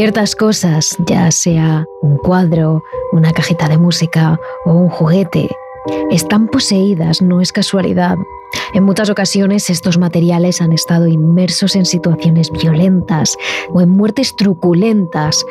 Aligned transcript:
Ciertas 0.00 0.34
cosas, 0.34 0.96
ya 1.04 1.30
sea 1.30 1.84
un 2.00 2.16
cuadro, 2.16 2.82
una 3.12 3.32
cajita 3.32 3.68
de 3.68 3.76
música 3.76 4.40
o 4.64 4.72
un 4.72 4.88
juguete, 4.88 5.50
están 6.10 6.48
poseídas, 6.48 7.20
no 7.20 7.42
es 7.42 7.52
casualidad. 7.52 8.16
En 8.72 8.84
muchas 8.84 9.10
ocasiones 9.10 9.68
estos 9.68 9.98
materiales 9.98 10.62
han 10.62 10.72
estado 10.72 11.06
inmersos 11.06 11.76
en 11.76 11.84
situaciones 11.84 12.50
violentas 12.50 13.36
o 13.74 13.82
en 13.82 13.90
muertes 13.90 14.34
truculentas 14.36 15.44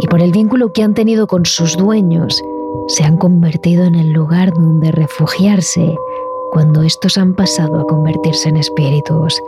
y 0.00 0.08
por 0.08 0.20
el 0.20 0.32
vínculo 0.32 0.72
que 0.72 0.82
han 0.82 0.94
tenido 0.94 1.28
con 1.28 1.46
sus 1.46 1.76
dueños, 1.76 2.42
se 2.88 3.04
han 3.04 3.16
convertido 3.16 3.84
en 3.84 3.94
el 3.94 4.10
lugar 4.10 4.52
donde 4.52 4.90
refugiarse 4.90 5.94
cuando 6.50 6.82
estos 6.82 7.16
han 7.18 7.34
pasado 7.34 7.78
a 7.78 7.86
convertirse 7.86 8.48
en 8.48 8.56
espíritus. 8.56 9.40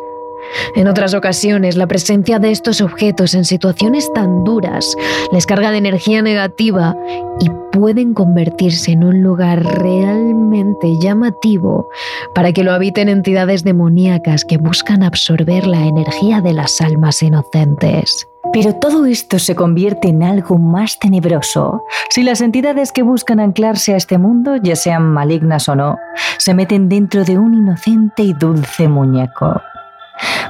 En 0.75 0.89
otras 0.89 1.15
ocasiones, 1.15 1.77
la 1.77 1.87
presencia 1.87 2.39
de 2.39 2.51
estos 2.51 2.81
objetos 2.81 3.35
en 3.35 3.45
situaciones 3.45 4.13
tan 4.13 4.45
duras 4.45 4.97
les 5.33 5.47
carga 5.47 5.71
de 5.71 5.79
energía 5.79 6.23
negativa 6.23 6.97
y 7.41 7.51
pueden 7.73 8.15
convertirse 8.15 8.93
en 8.93 9.05
un 9.05 9.23
lugar 9.23 9.65
realmente 9.65 10.99
llamativo 11.01 11.89
para 12.35 12.53
que 12.53 12.65
lo 12.65 12.73
habiten 12.73 13.09
entidades 13.09 13.65
demoníacas 13.65 14.45
que 14.45 14.59
buscan 14.59 15.03
absorber 15.03 15.67
la 15.67 15.87
energía 15.87 16.41
de 16.41 16.53
las 16.53 16.81
almas 16.81 17.23
inocentes. 17.23 18.29
Pero 18.53 18.75
todo 18.77 19.07
esto 19.07 19.41
se 19.41 19.57
convierte 19.57 20.09
en 20.09 20.23
algo 20.23 20.59
más 20.59 20.99
tenebroso 21.01 21.83
si 22.11 22.23
las 22.23 22.41
entidades 22.41 22.93
que 22.93 23.03
buscan 23.03 23.41
anclarse 23.41 23.95
a 23.95 23.97
este 23.97 24.19
mundo, 24.19 24.55
ya 24.55 24.77
sean 24.77 25.03
malignas 25.03 25.69
o 25.69 25.75
no, 25.75 25.99
se 26.39 26.55
meten 26.55 26.89
dentro 26.89 27.25
de 27.25 27.39
un 27.39 27.55
inocente 27.55 28.23
y 28.23 28.33
dulce 28.35 28.87
muñeco. 28.87 29.61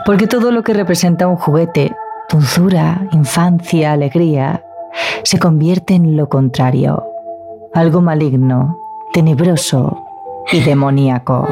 Porque 0.05 0.27
todo 0.27 0.51
lo 0.51 0.63
que 0.63 0.75
representa 0.75 1.29
un 1.29 1.37
juguete, 1.37 1.95
dulzura, 2.31 3.07
infancia, 3.13 3.93
alegría, 3.93 4.63
se 5.23 5.39
convierte 5.39 5.95
en 5.95 6.17
lo 6.17 6.29
contrario, 6.29 7.05
algo 7.73 8.01
maligno, 8.01 8.79
tenebroso 9.13 10.05
y 10.53 10.61
demoníaco. 10.61 11.49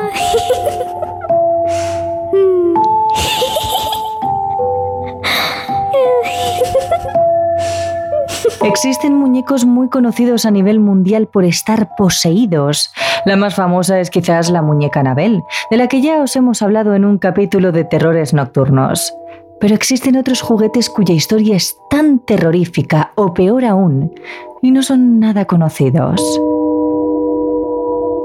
Existen 8.65 9.15
muñecos 9.15 9.65
muy 9.65 9.89
conocidos 9.89 10.47
a 10.47 10.51
nivel 10.51 10.79
mundial 10.79 11.27
por 11.27 11.45
estar 11.45 11.97
poseídos. 11.97 12.93
La 13.25 13.37
más 13.37 13.55
famosa 13.55 14.01
es 14.01 14.11
quizás 14.11 14.51
la 14.51 14.62
muñeca 14.62 15.01
Anabel, 15.01 15.45
de 15.70 15.77
la 15.77 15.87
que 15.87 16.01
ya 16.01 16.23
os 16.23 16.34
hemos 16.34 16.61
hablado 16.61 16.95
en 16.95 17.05
un 17.05 17.19
capítulo 17.19 17.70
de 17.70 17.84
terrores 17.84 18.34
nocturnos. 18.34 19.15
Pero 19.61 19.77
existen 19.77 20.17
otros 20.17 20.41
juguetes 20.41 20.91
cuya 20.91 21.15
historia 21.15 21.55
es 21.55 21.77
tan 21.89 22.19
terrorífica 22.19 23.12
o 23.15 23.33
peor 23.33 23.65
aún, 23.65 24.12
y 24.61 24.73
no 24.73 24.83
son 24.83 25.20
nada 25.20 25.45
conocidos. 25.45 26.20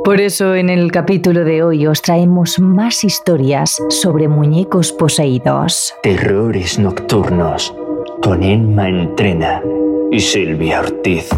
Por 0.03 0.19
eso 0.19 0.55
en 0.55 0.69
el 0.69 0.91
capítulo 0.91 1.43
de 1.43 1.61
hoy 1.63 1.85
os 1.85 2.01
traemos 2.01 2.59
más 2.59 3.03
historias 3.03 3.77
sobre 3.89 4.27
muñecos 4.27 4.93
poseídos. 4.93 5.93
Terrores 6.01 6.79
nocturnos 6.79 7.75
con 8.23 8.41
Emma 8.41 8.87
Entrena 8.89 9.61
y 10.09 10.19
Silvia 10.19 10.79
Ortiz. 10.79 11.29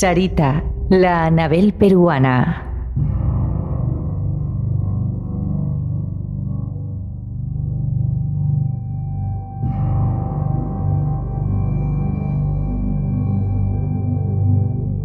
Sarita, 0.00 0.64
la 0.88 1.26
Anabel 1.26 1.74
peruana. 1.74 2.69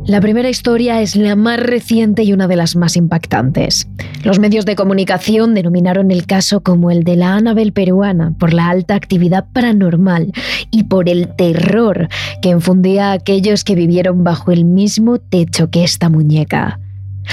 La 0.07 0.21
primera 0.21 0.49
historia 0.49 1.01
es 1.01 1.15
la 1.15 1.35
más 1.35 1.59
reciente 1.59 2.21
y 2.21 2.31
una 2.31 2.47
de 2.47 2.55
las 2.55 2.75
más 2.75 2.95
impactantes. 2.95 3.87
Los 4.23 4.37
medios 4.37 4.63
de 4.65 4.75
comunicación 4.75 5.55
denominaron 5.55 6.11
el 6.11 6.27
caso 6.27 6.61
como 6.61 6.91
el 6.91 7.03
de 7.03 7.15
la 7.15 7.33
Anabel 7.33 7.73
peruana 7.73 8.31
por 8.37 8.53
la 8.53 8.69
alta 8.69 8.93
actividad 8.93 9.45
paranormal 9.51 10.31
y 10.69 10.83
por 10.83 11.09
el 11.09 11.35
terror 11.35 12.07
que 12.43 12.49
infundía 12.49 13.09
a 13.09 13.13
aquellos 13.13 13.63
que 13.63 13.73
vivieron 13.73 14.23
bajo 14.23 14.51
el 14.51 14.63
mismo 14.63 15.17
techo 15.17 15.71
que 15.71 15.83
esta 15.83 16.07
muñeca. 16.07 16.79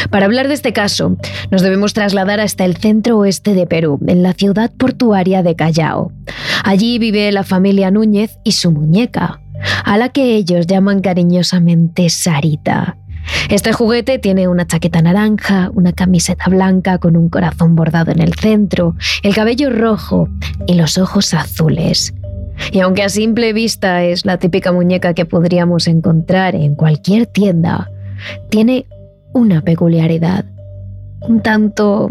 Para 0.09 0.25
hablar 0.25 0.49
de 0.49 0.54
este 0.54 0.72
caso, 0.72 1.19
nos 1.50 1.60
debemos 1.60 1.93
trasladar 1.93 2.41
hasta 2.41 2.65
el 2.65 2.78
centro 2.78 3.19
oeste 3.19 3.53
de 3.53 3.66
Perú, 3.66 4.00
en 4.06 4.22
la 4.22 4.33
ciudad 4.33 4.72
portuaria 4.72 5.43
de 5.43 5.54
Callao. 5.54 6.10
Allí 6.65 6.99
vive 6.99 7.31
la 7.33 7.44
familia 7.44 7.91
Núñez 7.91 8.39
y 8.44 8.53
su 8.53 8.71
muñeca, 8.72 9.43
a 9.84 9.96
la 9.98 10.08
que 10.10 10.36
ellos 10.36 10.66
llaman 10.66 11.00
cariñosamente 11.00 12.08
Sarita. 12.08 12.96
Este 13.48 13.72
juguete 13.72 14.18
tiene 14.18 14.48
una 14.48 14.66
chaqueta 14.66 15.00
naranja, 15.02 15.70
una 15.74 15.92
camiseta 15.92 16.46
blanca 16.48 16.98
con 16.98 17.16
un 17.16 17.28
corazón 17.28 17.74
bordado 17.74 18.10
en 18.10 18.20
el 18.20 18.34
centro, 18.34 18.96
el 19.22 19.34
cabello 19.34 19.70
rojo 19.70 20.28
y 20.66 20.74
los 20.74 20.98
ojos 20.98 21.34
azules. 21.34 22.14
Y 22.72 22.80
aunque 22.80 23.02
a 23.02 23.08
simple 23.08 23.52
vista 23.52 24.04
es 24.04 24.24
la 24.24 24.38
típica 24.38 24.72
muñeca 24.72 25.14
que 25.14 25.24
podríamos 25.24 25.86
encontrar 25.86 26.54
en 26.54 26.74
cualquier 26.74 27.26
tienda, 27.26 27.90
tiene 28.50 28.86
una 29.32 29.62
peculiaridad, 29.62 30.44
un 31.22 31.40
tanto 31.40 32.10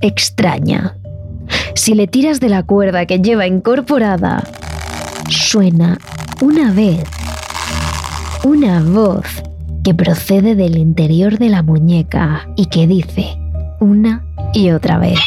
extraña. 0.00 0.96
Si 1.74 1.94
le 1.94 2.06
tiras 2.06 2.40
de 2.40 2.48
la 2.48 2.62
cuerda 2.62 3.06
que 3.06 3.18
lleva 3.18 3.46
incorporada, 3.46 4.44
suena 5.28 5.98
una 6.40 6.72
vez 6.72 7.04
una 8.44 8.82
voz 8.82 9.42
que 9.82 9.94
procede 9.94 10.54
del 10.54 10.76
interior 10.76 11.38
de 11.38 11.48
la 11.48 11.62
muñeca 11.62 12.48
y 12.56 12.66
que 12.66 12.86
dice 12.86 13.38
una 13.80 14.24
y 14.52 14.70
otra 14.70 14.98
vez. 14.98 15.18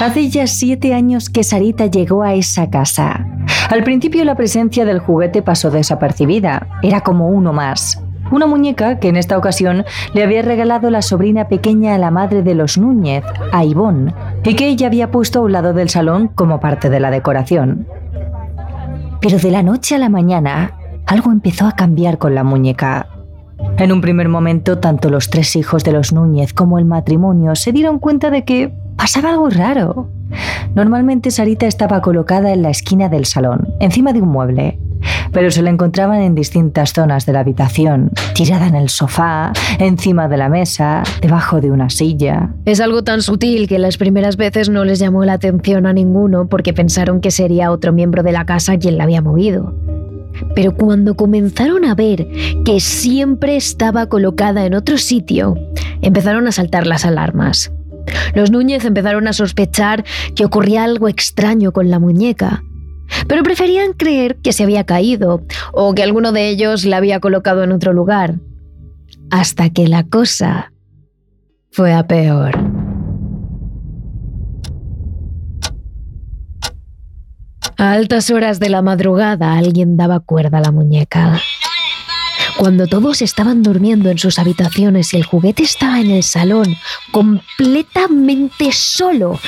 Hace 0.00 0.28
ya 0.28 0.46
siete 0.46 0.94
años 0.94 1.30
que 1.30 1.42
Sarita 1.42 1.86
llegó 1.86 2.22
a 2.22 2.34
esa 2.34 2.68
casa. 2.70 3.26
Al 3.70 3.82
principio 3.82 4.24
la 4.24 4.36
presencia 4.36 4.84
del 4.84 4.98
juguete 4.98 5.42
pasó 5.42 5.70
desapercibida, 5.70 6.68
era 6.82 7.00
como 7.00 7.28
uno 7.28 7.52
más. 7.52 8.00
Una 8.30 8.46
muñeca 8.46 8.98
que 8.98 9.08
en 9.08 9.16
esta 9.16 9.38
ocasión 9.38 9.84
le 10.12 10.22
había 10.22 10.42
regalado 10.42 10.90
la 10.90 11.02
sobrina 11.02 11.48
pequeña 11.48 11.94
a 11.94 11.98
la 11.98 12.10
madre 12.10 12.42
de 12.42 12.54
los 12.54 12.76
Núñez, 12.76 13.24
a 13.52 13.64
Ivonne, 13.64 14.12
y 14.44 14.54
que 14.54 14.68
ella 14.68 14.86
había 14.86 15.10
puesto 15.10 15.40
a 15.40 15.42
un 15.42 15.52
lado 15.52 15.72
del 15.72 15.88
salón 15.88 16.28
como 16.28 16.60
parte 16.60 16.90
de 16.90 17.00
la 17.00 17.10
decoración. 17.10 17.86
Pero 19.20 19.38
de 19.38 19.50
la 19.50 19.62
noche 19.62 19.94
a 19.94 19.98
la 19.98 20.08
mañana, 20.08 20.74
algo 21.06 21.32
empezó 21.32 21.66
a 21.66 21.72
cambiar 21.72 22.18
con 22.18 22.34
la 22.34 22.44
muñeca. 22.44 23.08
En 23.78 23.92
un 23.92 24.00
primer 24.00 24.28
momento, 24.28 24.78
tanto 24.78 25.08
los 25.08 25.30
tres 25.30 25.56
hijos 25.56 25.84
de 25.84 25.92
los 25.92 26.12
Núñez 26.12 26.52
como 26.52 26.78
el 26.78 26.84
matrimonio 26.84 27.54
se 27.54 27.72
dieron 27.72 27.98
cuenta 27.98 28.30
de 28.30 28.44
que 28.44 28.72
pasaba 28.96 29.30
algo 29.30 29.50
raro. 29.50 30.08
Normalmente 30.74 31.30
Sarita 31.30 31.66
estaba 31.66 32.00
colocada 32.02 32.52
en 32.52 32.62
la 32.62 32.70
esquina 32.70 33.08
del 33.08 33.24
salón, 33.24 33.68
encima 33.80 34.12
de 34.12 34.22
un 34.22 34.28
mueble, 34.28 34.78
pero 35.32 35.50
se 35.50 35.62
la 35.62 35.70
encontraban 35.70 36.20
en 36.20 36.34
distintas 36.34 36.92
zonas 36.92 37.26
de 37.26 37.32
la 37.32 37.40
habitación, 37.40 38.10
tirada 38.34 38.66
en 38.66 38.74
el 38.74 38.88
sofá, 38.88 39.52
encima 39.78 40.28
de 40.28 40.36
la 40.36 40.48
mesa, 40.48 41.02
debajo 41.20 41.60
de 41.60 41.70
una 41.70 41.90
silla. 41.90 42.54
Es 42.64 42.80
algo 42.80 43.02
tan 43.04 43.22
sutil 43.22 43.68
que 43.68 43.78
las 43.78 43.96
primeras 43.96 44.36
veces 44.36 44.68
no 44.68 44.84
les 44.84 44.98
llamó 44.98 45.24
la 45.24 45.34
atención 45.34 45.86
a 45.86 45.92
ninguno 45.92 46.48
porque 46.48 46.72
pensaron 46.72 47.20
que 47.20 47.30
sería 47.30 47.70
otro 47.70 47.92
miembro 47.92 48.22
de 48.22 48.32
la 48.32 48.46
casa 48.46 48.78
quien 48.78 48.98
la 48.98 49.04
había 49.04 49.22
movido. 49.22 49.74
Pero 50.54 50.74
cuando 50.74 51.14
comenzaron 51.14 51.84
a 51.84 51.94
ver 51.94 52.26
que 52.64 52.80
siempre 52.80 53.56
estaba 53.56 54.06
colocada 54.06 54.66
en 54.66 54.74
otro 54.74 54.98
sitio, 54.98 55.54
empezaron 56.02 56.46
a 56.46 56.52
saltar 56.52 56.86
las 56.86 57.04
alarmas. 57.04 57.72
Los 58.34 58.50
Núñez 58.50 58.84
empezaron 58.84 59.26
a 59.28 59.32
sospechar 59.32 60.04
que 60.34 60.44
ocurría 60.44 60.84
algo 60.84 61.08
extraño 61.08 61.72
con 61.72 61.90
la 61.90 61.98
muñeca, 61.98 62.62
pero 63.26 63.42
preferían 63.42 63.92
creer 63.92 64.36
que 64.36 64.52
se 64.52 64.62
había 64.62 64.84
caído 64.84 65.42
o 65.72 65.94
que 65.94 66.02
alguno 66.02 66.32
de 66.32 66.48
ellos 66.48 66.84
la 66.84 66.98
había 66.98 67.20
colocado 67.20 67.64
en 67.64 67.72
otro 67.72 67.92
lugar. 67.92 68.36
Hasta 69.30 69.70
que 69.70 69.88
la 69.88 70.04
cosa 70.04 70.72
fue 71.70 71.92
a 71.92 72.06
peor. 72.06 72.56
A 77.78 77.92
altas 77.92 78.30
horas 78.30 78.58
de 78.58 78.70
la 78.70 78.80
madrugada 78.80 79.58
alguien 79.58 79.98
daba 79.98 80.20
cuerda 80.20 80.58
a 80.58 80.62
la 80.62 80.72
muñeca. 80.72 81.38
Cuando 82.56 82.86
todos 82.86 83.20
estaban 83.20 83.62
durmiendo 83.62 84.08
en 84.08 84.16
sus 84.16 84.38
habitaciones 84.38 85.12
y 85.12 85.18
el 85.18 85.24
juguete 85.24 85.62
estaba 85.62 86.00
en 86.00 86.10
el 86.10 86.22
salón, 86.22 86.76
completamente 87.10 88.72
solo, 88.72 89.38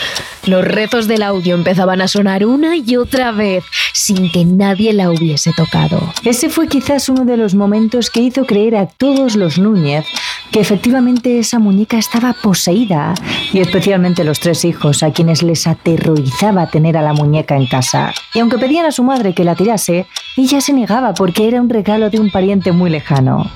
los 0.44 0.62
rezos 0.62 1.08
del 1.08 1.22
audio 1.22 1.55
empezaban 1.55 2.02
a 2.02 2.08
sonar 2.08 2.44
una 2.44 2.76
y 2.76 2.96
otra 2.96 3.32
vez, 3.32 3.64
sin 3.94 4.31
que 4.31 4.44
nadie 4.44 4.93
la 4.93 5.10
hubiese 5.10 5.52
tocado. 5.56 6.12
Ese 6.25 6.50
fue 6.50 6.69
quizás 6.69 7.08
uno 7.08 7.25
de 7.25 7.38
los 7.38 7.55
momentos 7.55 8.10
que 8.10 8.20
hizo 8.20 8.44
creer 8.44 8.76
a 8.76 8.87
todos 8.87 9.37
los 9.37 9.58
Núñez 9.58 10.04
que 10.50 10.61
efectivamente 10.61 11.39
esa 11.39 11.59
muñeca 11.59 11.99
estaba 11.99 12.33
poseída, 12.33 13.15
y 13.53 13.61
especialmente 13.61 14.25
los 14.25 14.41
tres 14.41 14.65
hijos, 14.65 15.03
a 15.03 15.12
quienes 15.12 15.43
les 15.43 15.67
aterrorizaba 15.67 16.69
tener 16.69 16.97
a 16.97 17.03
la 17.03 17.12
muñeca 17.12 17.56
en 17.56 17.67
casa. 17.67 18.12
Y 18.35 18.41
aunque 18.41 18.59
pedían 18.59 18.87
a 18.87 18.93
su 18.93 19.05
madre 19.05 19.35
que 19.35 19.45
la 19.45 19.55
tirase, 19.55 20.06
ella 20.37 20.61
se 20.61 20.73
negaba 20.73 21.15
porque 21.15 21.49
era 21.49 21.61
un 21.61 21.69
regalo 21.69 22.11
de 22.11 22.21
un 22.21 22.31
pariente 22.31 22.73
muy 22.73 22.91
lejano. 22.91 23.47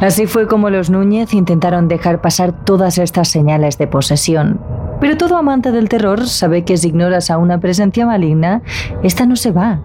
Así 0.00 0.26
fue 0.26 0.46
como 0.46 0.68
los 0.68 0.90
Núñez 0.90 1.32
intentaron 1.32 1.88
dejar 1.88 2.20
pasar 2.20 2.64
todas 2.64 2.98
estas 2.98 3.28
señales 3.28 3.78
de 3.78 3.86
posesión. 3.86 4.60
Pero 5.00 5.16
todo 5.16 5.36
amante 5.36 5.72
del 5.72 5.88
terror 5.88 6.26
sabe 6.28 6.64
que 6.64 6.76
si 6.76 6.88
ignoras 6.88 7.30
a 7.30 7.38
una 7.38 7.58
presencia 7.60 8.04
maligna, 8.04 8.62
esta 9.02 9.26
no 9.26 9.36
se 9.36 9.52
va. 9.52 9.80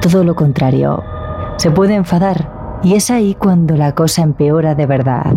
Todo 0.00 0.24
lo 0.24 0.34
contrario, 0.34 1.02
se 1.56 1.70
puede 1.70 1.94
enfadar 1.94 2.53
y 2.84 2.94
es 2.94 3.10
ahí 3.10 3.34
cuando 3.34 3.76
la 3.76 3.94
cosa 3.94 4.22
empeora 4.22 4.74
de 4.74 4.86
verdad. 4.86 5.34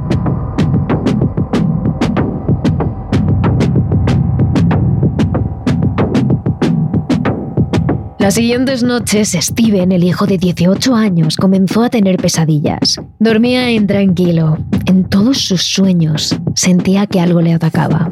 Las 8.20 8.34
siguientes 8.34 8.84
noches, 8.84 9.38
Steven, 9.40 9.94
el 9.94 10.04
hijo 10.04 10.26
de 10.26 10.38
18 10.38 10.94
años, 10.94 11.38
comenzó 11.38 11.84
a 11.84 11.90
tener 11.90 12.18
pesadillas. 12.18 13.00
Dormía 13.20 13.72
intranquilo. 13.72 14.58
En 14.86 15.06
todos 15.06 15.38
sus 15.38 15.62
sueños 15.62 16.38
sentía 16.54 17.08
que 17.08 17.22
algo 17.22 17.40
le 17.40 17.54
atacaba. 17.54 18.10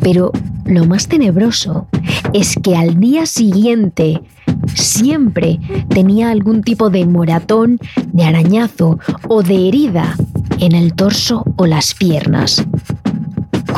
Pero 0.00 0.32
lo 0.68 0.84
más 0.84 1.08
tenebroso 1.08 1.88
es 2.32 2.56
que 2.62 2.76
al 2.76 3.00
día 3.00 3.26
siguiente 3.26 4.20
siempre 4.74 5.58
tenía 5.88 6.30
algún 6.30 6.62
tipo 6.62 6.90
de 6.90 7.06
moratón, 7.06 7.78
de 8.12 8.24
arañazo 8.24 8.98
o 9.28 9.42
de 9.42 9.68
herida 9.68 10.16
en 10.60 10.74
el 10.74 10.94
torso 10.94 11.44
o 11.56 11.66
las 11.66 11.94
piernas 11.94 12.66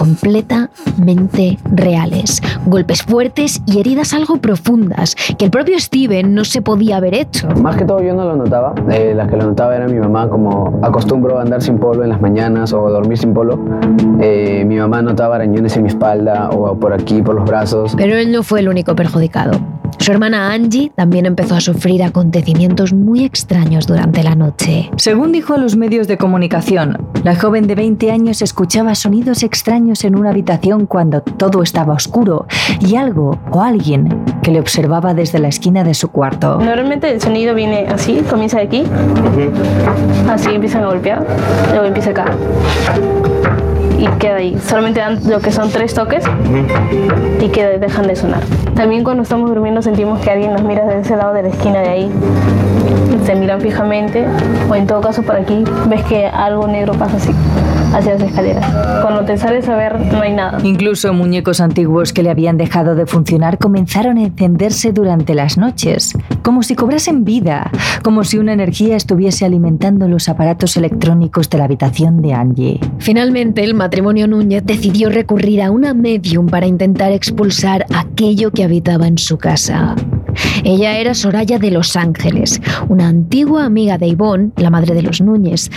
completamente 0.01 1.59
reales, 1.73 2.41
golpes 2.65 3.03
fuertes 3.03 3.61
y 3.67 3.81
heridas 3.81 4.15
algo 4.15 4.39
profundas 4.39 5.15
que 5.37 5.45
el 5.45 5.51
propio 5.51 5.79
Steven 5.79 6.35
no 6.35 6.45
se 6.45 6.63
podía 6.63 6.97
haber 6.97 7.13
hecho. 7.13 7.49
Más 7.61 7.77
que 7.77 7.85
todo 7.85 8.01
yo 8.01 8.15
no 8.15 8.25
lo 8.25 8.35
notaba, 8.35 8.75
eh, 8.91 9.13
las 9.15 9.29
que 9.29 9.37
lo 9.37 9.45
notaba 9.45 9.77
era 9.77 9.87
mi 9.89 9.99
mamá, 9.99 10.27
como 10.31 10.81
acostumbro 10.83 11.39
a 11.39 11.43
andar 11.43 11.61
sin 11.61 11.77
polo 11.77 12.03
en 12.03 12.09
las 12.09 12.21
mañanas 12.23 12.73
o 12.73 12.89
dormir 12.89 13.19
sin 13.19 13.35
polo, 13.35 13.59
eh, 14.23 14.65
mi 14.67 14.79
mamá 14.79 15.03
notaba 15.03 15.35
arañones 15.35 15.77
en 15.77 15.83
mi 15.83 15.91
espalda 15.91 16.49
o 16.49 16.75
por 16.79 16.95
aquí, 16.95 17.21
por 17.21 17.35
los 17.35 17.45
brazos. 17.45 17.93
Pero 17.95 18.17
él 18.17 18.33
no 18.33 18.43
fue 18.43 18.61
el 18.61 18.71
único 18.71 18.97
perjudicado. 18.97 19.61
Su 19.99 20.13
hermana 20.13 20.53
Angie 20.53 20.91
también 20.95 21.27
empezó 21.27 21.57
a 21.57 21.61
sufrir 21.61 22.03
acontecimientos 22.03 22.95
muy 22.95 23.25
extraños 23.25 23.87
durante 23.87 24.23
la 24.23 24.35
noche. 24.35 24.91
Según 24.97 25.31
dijo 25.31 25.53
a 25.53 25.59
los 25.59 25.77
medios 25.77 26.09
de 26.09 26.17
comunicación, 26.17 26.97
la 27.23 27.37
joven 27.37 27.67
de 27.67 27.75
20 27.75 28.11
años 28.11 28.41
escuchaba 28.41 28.95
sonidos 28.95 29.43
extraños 29.43 29.90
en 30.05 30.17
una 30.17 30.31
habitación 30.31 30.87
cuando 30.87 31.21
todo 31.23 31.63
estaba 31.63 31.95
oscuro 31.95 32.47
y 32.81 32.97
algo 32.97 33.39
o 33.51 33.61
alguien 33.61 34.25
que 34.43 34.51
le 34.51 34.61
observaba 34.61 35.15
desde 35.15 35.39
la 35.39 35.49
esquina 35.49 35.85
de 35.85 35.95
su 35.95 36.11
cuarto. 36.11 36.59
Normalmente 36.59 37.11
el 37.11 37.21
sonido 37.21 37.55
viene 37.55 37.87
así, 37.89 38.23
comienza 38.31 38.59
de 38.59 38.65
aquí, 38.65 38.85
así 40.29 40.51
empiezan 40.55 40.85
a 40.85 40.87
golpear, 40.87 41.27
luego 41.73 41.87
empieza 41.87 42.11
acá 42.11 42.27
y 43.99 44.07
queda 44.19 44.37
ahí. 44.37 44.57
Solamente 44.67 45.01
dan 45.01 45.21
lo 45.29 45.41
que 45.41 45.53
son 45.53 45.71
tres 45.71 45.93
toques 45.95 46.25
y 47.41 47.49
que 47.49 47.79
dejan 47.79 48.07
de 48.07 48.17
sonar. 48.17 48.43
También 48.75 49.05
cuando 49.05 49.23
estamos 49.23 49.51
durmiendo 49.51 49.83
sentimos 49.83 50.21
que 50.21 50.31
alguien 50.31 50.53
nos 50.53 50.63
mira 50.63 50.85
desde 50.87 51.01
ese 51.01 51.17
lado 51.17 51.35
de 51.35 51.43
la 51.43 51.49
esquina 51.49 51.81
de 51.81 51.89
ahí. 51.89 52.11
Se 53.25 53.35
miran 53.35 53.61
fijamente 53.61 54.27
o 54.69 54.75
en 54.75 54.87
todo 54.87 55.01
caso 55.01 55.23
por 55.23 55.37
aquí 55.37 55.65
ves 55.89 56.03
que 56.05 56.27
algo 56.27 56.67
negro 56.67 56.95
pasa 56.95 57.17
así 57.17 57.33
hacia 57.93 58.15
las 58.15 58.23
escaleras. 58.23 59.03
Cuando 59.03 59.25
te 59.25 59.37
sales 59.37 59.69
a 59.69 59.77
ver 59.77 59.99
no 60.13 60.21
hay 60.21 60.33
nada. 60.33 60.59
Incluso 60.63 61.13
muñecos 61.13 61.61
antiguos 61.61 62.13
que 62.13 62.23
le 62.23 62.31
habían 62.31 62.57
dejado 62.57 62.95
de 62.95 63.07
funcionar 63.07 63.59
comenzaron 63.59 64.19
a 64.19 64.23
encenderse 64.23 64.93
durante 64.93 65.35
las 65.35 65.59
noches, 65.59 66.17
como 66.43 66.63
si 66.63 66.75
cobrasen 66.75 67.25
vida, 67.25 67.71
como 68.03 68.25
si 68.25 68.39
una 68.39 68.53
energía 68.53 68.97
estuviese 68.97 69.45
alimentando 69.45 70.09
los 70.09 70.29
aparatos 70.29 70.77
electrónicos 70.77 71.51
de 71.51 71.59
la 71.59 71.65
habitación 71.65 72.23
de 72.23 72.33
Angie. 72.33 72.81
Finalmente, 72.99 73.65
el 73.65 73.75
matrimonio 73.75 74.27
Núñez 74.27 74.65
decidió 74.65 75.11
recurrir 75.11 75.63
a 75.63 75.71
una 75.71 75.95
medium 75.95 76.47
para 76.47 76.67
intentar 76.67 77.13
expulsar 77.13 77.87
aquello 77.95 78.51
que 78.51 78.65
habitaba 78.65 79.07
en 79.07 79.19
su 79.19 79.39
casa. 79.39 79.95
Ella 80.65 80.99
era 80.99 81.15
Soraya 81.15 81.59
de 81.59 81.71
Los 81.71 81.97
Ángeles, 81.97 82.61
una 82.89 83.09
antigua 83.09 83.65
amiga 83.65 83.99
de 83.99 84.09
Ivonne, 84.09 84.51
la 84.57 84.71
madre 84.71 84.95
de 84.95 85.03
los 85.03 85.21
Núñez, 85.21 85.71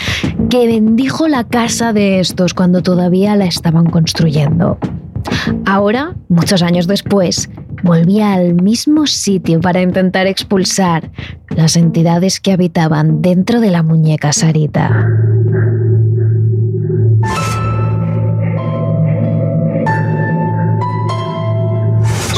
que 0.50 0.68
bendijo 0.68 1.28
la 1.28 1.44
casa 1.44 1.94
de 1.94 2.20
estos 2.20 2.54
cuando 2.54 2.82
todavía 2.82 3.36
la 3.36 3.46
estaban 3.46 3.86
construyendo. 3.86 4.78
Ahora, 5.66 6.16
muchos 6.30 6.62
años 6.62 6.88
después, 6.88 7.50
volvía 7.84 8.34
al 8.34 8.56
mismo 8.56 9.08
sitio 9.08 9.60
para 9.62 9.82
intentar 9.82 10.28
expulsar 10.28 11.12
las 11.50 11.76
entidades 11.76 12.40
que 12.40 12.52
habitaban 12.52 13.22
dentro 13.22 13.60
de 13.60 13.72
la 13.72 13.84
muñeca 13.84 14.34
Sarita. 14.34 15.08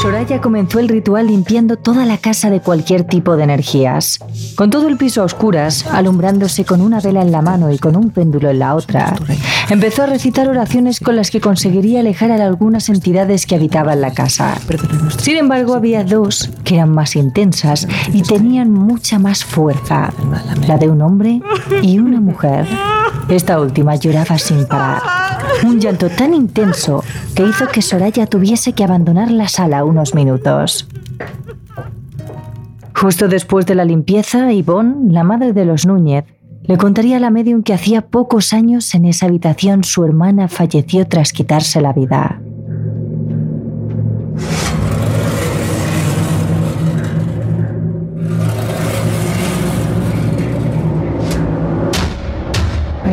Soraya 0.06 0.40
comenzó 0.40 0.78
el 0.78 0.88
ritual 0.88 1.26
limpiando 1.26 1.78
toda 1.78 2.06
la 2.06 2.20
casa 2.20 2.52
de 2.52 2.62
cualquier 2.62 3.06
tipo 3.06 3.36
de 3.38 3.44
energías. 3.46 4.20
Con 4.54 4.70
todo 4.70 4.88
el 4.88 4.98
piso 4.98 5.24
a 5.24 5.26
oscuras, 5.26 5.88
alumbrándose 5.88 6.64
con 6.64 6.82
una 6.82 7.00
vela 7.00 7.24
en 7.24 7.32
la 7.32 7.42
mano 7.42 7.72
y 7.72 7.80
con 7.80 7.96
un 7.96 8.12
péndulo 8.12 8.52
en 8.52 8.60
la 8.60 8.76
otra, 8.76 9.16
empezó 9.68 10.04
a 10.04 10.06
recitar 10.06 10.48
oraciones 10.48 11.00
con 11.00 11.16
las 11.16 11.32
que 11.32 11.42
conseguiría 11.42 12.02
alejar 12.02 12.30
a 12.32 12.36
algunas 12.46 12.88
entidades 12.90 13.48
que 13.48 13.56
habitaban 13.56 14.00
la 14.00 14.14
casa. 14.14 14.60
Sin 15.18 15.38
embargo, 15.38 15.74
había 15.74 16.04
dos 16.04 16.52
que 16.64 16.76
eran 16.76 16.92
más 16.92 17.16
intensas 17.16 17.88
y 18.14 18.22
tenían 18.22 18.72
mucha 18.72 19.18
más 19.18 19.44
fuerza, 19.44 20.14
la 20.68 20.78
de 20.78 20.88
un 20.88 21.02
hombre 21.02 21.42
y 21.82 21.98
una 21.98 22.22
mujer. 22.22 22.68
Esta 23.28 23.60
última 23.60 23.96
lloraba 23.96 24.38
sin 24.38 24.68
parar. 24.68 25.02
Un 25.64 25.80
llanto 25.80 26.10
tan 26.10 26.34
intenso 26.34 27.04
que 27.34 27.44
hizo 27.44 27.68
que 27.68 27.82
Soraya 27.82 28.28
tuviese 28.28 28.74
que 28.74 28.84
abandonar 28.84 29.32
la 29.32 29.48
sala 29.48 29.84
minutos. 30.14 30.88
Justo 32.94 33.28
después 33.28 33.66
de 33.66 33.76
la 33.76 33.86
limpieza, 33.86 34.52
Yvonne, 34.52 35.12
la 35.12 35.24
madre 35.24 35.54
de 35.54 35.66
los 35.66 35.86
Núñez, 35.86 36.26
le 36.64 36.78
contaría 36.78 37.18
a 37.18 37.20
la 37.20 37.30
medium 37.30 37.62
que 37.62 37.74
hacía 37.74 38.02
pocos 38.02 38.54
años 38.54 38.96
en 38.96 39.06
esa 39.06 39.28
habitación 39.28 39.84
su 39.84 40.04
hermana 40.04 40.48
falleció 40.48 41.08
tras 41.08 41.32
quitarse 41.32 41.82
la 41.82 41.94
vida. 41.94 42.42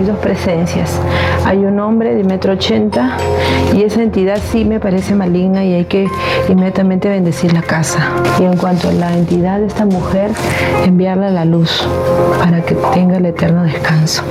Hay 0.03 0.09
dos 0.09 0.19
presencias. 0.19 1.01
Hay 1.45 1.59
un 1.59 1.79
hombre 1.79 2.17
de 2.17 2.25
metro 2.25 2.55
ochenta 2.55 3.17
y 3.73 3.85
esa 3.85 4.03
entidad 4.03 4.41
sí 4.51 4.65
me 4.65 4.81
parece 4.81 5.15
maligna 5.15 5.65
y 5.65 5.75
hay 5.75 5.85
que 5.85 6.09
inmediatamente 6.49 7.09
bendecir 7.09 7.53
la 7.53 7.63
casa. 7.63 8.11
Y 8.41 8.43
en 8.43 8.57
cuanto 8.57 8.89
a 8.89 8.93
la 8.93 9.17
entidad 9.17 9.61
de 9.61 9.67
esta 9.67 9.85
mujer, 9.87 10.33
enviarla 10.85 11.29
a 11.29 11.31
la 11.31 11.45
luz 11.45 11.87
para 12.41 12.63
que 12.63 12.75
tenga 12.93 13.19
el 13.19 13.27
eterno 13.27 13.63
descanso. 13.63 14.25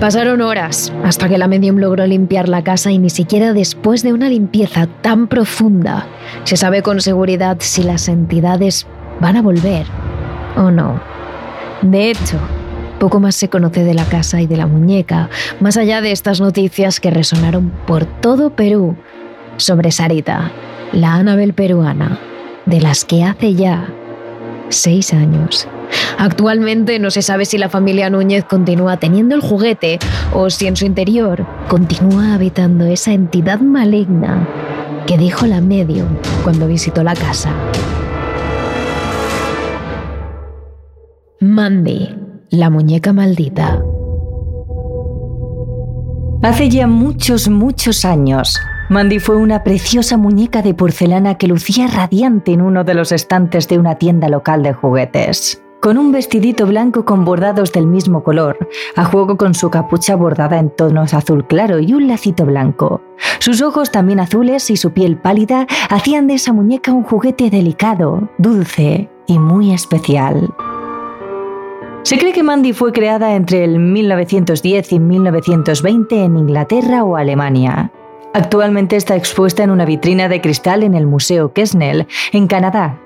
Pasaron 0.00 0.40
horas 0.40 0.92
hasta 1.04 1.28
que 1.28 1.38
la 1.38 1.46
medium 1.46 1.76
logró 1.76 2.04
limpiar 2.08 2.48
la 2.48 2.64
casa 2.64 2.90
y 2.90 2.98
ni 2.98 3.08
siquiera 3.08 3.52
después 3.52 4.02
de 4.02 4.12
una 4.12 4.28
limpieza 4.28 4.88
tan 5.00 5.28
profunda 5.28 6.08
se 6.42 6.56
sabe 6.56 6.82
con 6.82 7.00
seguridad 7.00 7.58
si 7.60 7.84
las 7.84 8.08
entidades 8.08 8.88
van 9.20 9.36
a 9.36 9.42
volver 9.42 9.86
o 10.56 10.72
no. 10.72 10.98
De 11.82 12.10
hecho, 12.10 12.40
poco 13.04 13.20
más 13.20 13.34
se 13.34 13.50
conoce 13.50 13.84
de 13.84 13.92
la 13.92 14.06
casa 14.06 14.40
y 14.40 14.46
de 14.46 14.56
la 14.56 14.66
muñeca, 14.66 15.28
más 15.60 15.76
allá 15.76 16.00
de 16.00 16.10
estas 16.10 16.40
noticias 16.40 17.00
que 17.00 17.10
resonaron 17.10 17.70
por 17.86 18.06
todo 18.06 18.56
Perú 18.56 18.96
sobre 19.58 19.90
Sarita, 19.90 20.50
la 20.90 21.12
Anabel 21.12 21.52
peruana, 21.52 22.18
de 22.64 22.80
las 22.80 23.04
que 23.04 23.22
hace 23.22 23.52
ya 23.52 23.92
seis 24.70 25.12
años. 25.12 25.68
Actualmente 26.16 26.98
no 26.98 27.10
se 27.10 27.20
sabe 27.20 27.44
si 27.44 27.58
la 27.58 27.68
familia 27.68 28.08
Núñez 28.08 28.46
continúa 28.46 28.96
teniendo 28.96 29.34
el 29.34 29.42
juguete 29.42 29.98
o 30.32 30.48
si 30.48 30.66
en 30.66 30.76
su 30.76 30.86
interior 30.86 31.46
continúa 31.68 32.32
habitando 32.32 32.86
esa 32.86 33.12
entidad 33.12 33.60
maligna 33.60 34.48
que 35.06 35.18
dijo 35.18 35.44
la 35.44 35.60
medium 35.60 36.08
cuando 36.42 36.66
visitó 36.66 37.02
la 37.02 37.12
casa. 37.12 37.52
Mandy, 41.40 42.23
la 42.50 42.70
muñeca 42.70 43.12
maldita. 43.12 43.82
Hace 46.42 46.68
ya 46.68 46.86
muchos, 46.86 47.48
muchos 47.48 48.04
años, 48.04 48.60
Mandy 48.90 49.18
fue 49.18 49.36
una 49.36 49.64
preciosa 49.64 50.18
muñeca 50.18 50.60
de 50.60 50.74
porcelana 50.74 51.36
que 51.36 51.48
lucía 51.48 51.86
radiante 51.86 52.52
en 52.52 52.60
uno 52.60 52.84
de 52.84 52.94
los 52.94 53.12
estantes 53.12 53.66
de 53.66 53.78
una 53.78 53.94
tienda 53.94 54.28
local 54.28 54.62
de 54.62 54.74
juguetes. 54.74 55.62
Con 55.80 55.98
un 55.98 56.12
vestidito 56.12 56.66
blanco 56.66 57.04
con 57.04 57.24
bordados 57.24 57.72
del 57.72 57.86
mismo 57.86 58.22
color, 58.22 58.68
a 58.96 59.04
juego 59.04 59.36
con 59.36 59.54
su 59.54 59.70
capucha 59.70 60.16
bordada 60.16 60.58
en 60.58 60.70
tonos 60.70 61.14
azul 61.14 61.46
claro 61.46 61.78
y 61.78 61.92
un 61.94 62.08
lacito 62.08 62.44
blanco. 62.44 63.02
Sus 63.38 63.62
ojos 63.62 63.90
también 63.90 64.20
azules 64.20 64.70
y 64.70 64.76
su 64.76 64.92
piel 64.92 65.16
pálida 65.16 65.66
hacían 65.90 66.26
de 66.26 66.34
esa 66.34 66.52
muñeca 66.52 66.92
un 66.92 67.04
juguete 67.04 67.50
delicado, 67.50 68.28
dulce 68.38 69.10
y 69.26 69.38
muy 69.38 69.72
especial. 69.72 70.54
Se 72.04 72.18
cree 72.18 72.34
que 72.34 72.42
Mandy 72.42 72.74
fue 72.74 72.92
creada 72.92 73.34
entre 73.34 73.64
el 73.64 73.78
1910 73.78 74.92
y 74.92 75.00
1920 75.00 76.22
en 76.22 76.36
Inglaterra 76.36 77.02
o 77.02 77.16
Alemania. 77.16 77.90
Actualmente 78.34 78.96
está 78.96 79.16
expuesta 79.16 79.62
en 79.62 79.70
una 79.70 79.86
vitrina 79.86 80.28
de 80.28 80.42
cristal 80.42 80.82
en 80.82 80.92
el 80.94 81.06
Museo 81.06 81.54
Kesnell, 81.54 82.06
en 82.32 82.46
Canadá. 82.46 83.00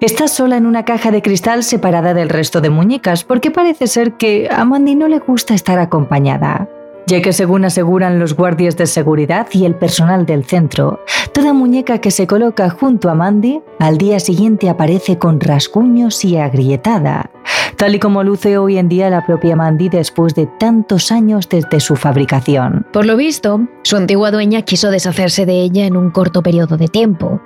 Está 0.00 0.26
sola 0.26 0.56
en 0.56 0.66
una 0.66 0.84
caja 0.84 1.12
de 1.12 1.22
cristal 1.22 1.62
separada 1.62 2.12
del 2.12 2.28
resto 2.28 2.60
de 2.60 2.70
muñecas 2.70 3.22
porque 3.22 3.52
parece 3.52 3.86
ser 3.86 4.14
que 4.14 4.48
a 4.50 4.64
Mandy 4.64 4.96
no 4.96 5.06
le 5.06 5.20
gusta 5.20 5.54
estar 5.54 5.78
acompañada 5.78 6.68
ya 7.08 7.22
que 7.22 7.32
según 7.32 7.64
aseguran 7.64 8.18
los 8.18 8.34
guardias 8.34 8.76
de 8.76 8.86
seguridad 8.86 9.48
y 9.52 9.64
el 9.64 9.74
personal 9.74 10.26
del 10.26 10.44
centro, 10.44 11.00
toda 11.32 11.54
muñeca 11.54 12.02
que 12.02 12.10
se 12.10 12.26
coloca 12.26 12.68
junto 12.68 13.08
a 13.08 13.14
Mandy 13.14 13.62
al 13.78 13.96
día 13.96 14.20
siguiente 14.20 14.68
aparece 14.68 15.18
con 15.18 15.40
rasguños 15.40 16.22
y 16.26 16.36
agrietada, 16.36 17.30
tal 17.76 17.94
y 17.94 17.98
como 17.98 18.22
luce 18.24 18.58
hoy 18.58 18.76
en 18.76 18.90
día 18.90 19.08
la 19.08 19.24
propia 19.24 19.56
Mandy 19.56 19.88
después 19.88 20.34
de 20.34 20.46
tantos 20.58 21.10
años 21.10 21.48
desde 21.48 21.80
su 21.80 21.96
fabricación. 21.96 22.86
Por 22.92 23.06
lo 23.06 23.16
visto, 23.16 23.66
su 23.84 23.96
antigua 23.96 24.30
dueña 24.30 24.60
quiso 24.60 24.90
deshacerse 24.90 25.46
de 25.46 25.62
ella 25.62 25.86
en 25.86 25.96
un 25.96 26.10
corto 26.10 26.42
periodo 26.42 26.76
de 26.76 26.88
tiempo. 26.88 27.40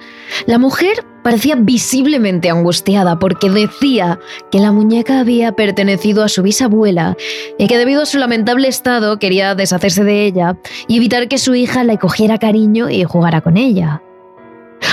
La 0.46 0.58
mujer 0.58 1.04
parecía 1.22 1.56
visiblemente 1.56 2.50
angustiada 2.50 3.18
porque 3.18 3.50
decía 3.50 4.18
que 4.50 4.58
la 4.58 4.72
muñeca 4.72 5.20
había 5.20 5.52
pertenecido 5.52 6.24
a 6.24 6.28
su 6.28 6.42
bisabuela 6.42 7.16
y 7.58 7.66
que 7.66 7.78
debido 7.78 8.02
a 8.02 8.06
su 8.06 8.18
lamentable 8.18 8.68
estado 8.68 9.18
quería 9.18 9.54
deshacerse 9.54 10.04
de 10.04 10.26
ella 10.26 10.56
y 10.88 10.96
evitar 10.96 11.28
que 11.28 11.38
su 11.38 11.54
hija 11.54 11.84
le 11.84 11.98
cogiera 11.98 12.38
cariño 12.38 12.90
y 12.90 13.04
jugara 13.04 13.40
con 13.40 13.56
ella. 13.56 14.02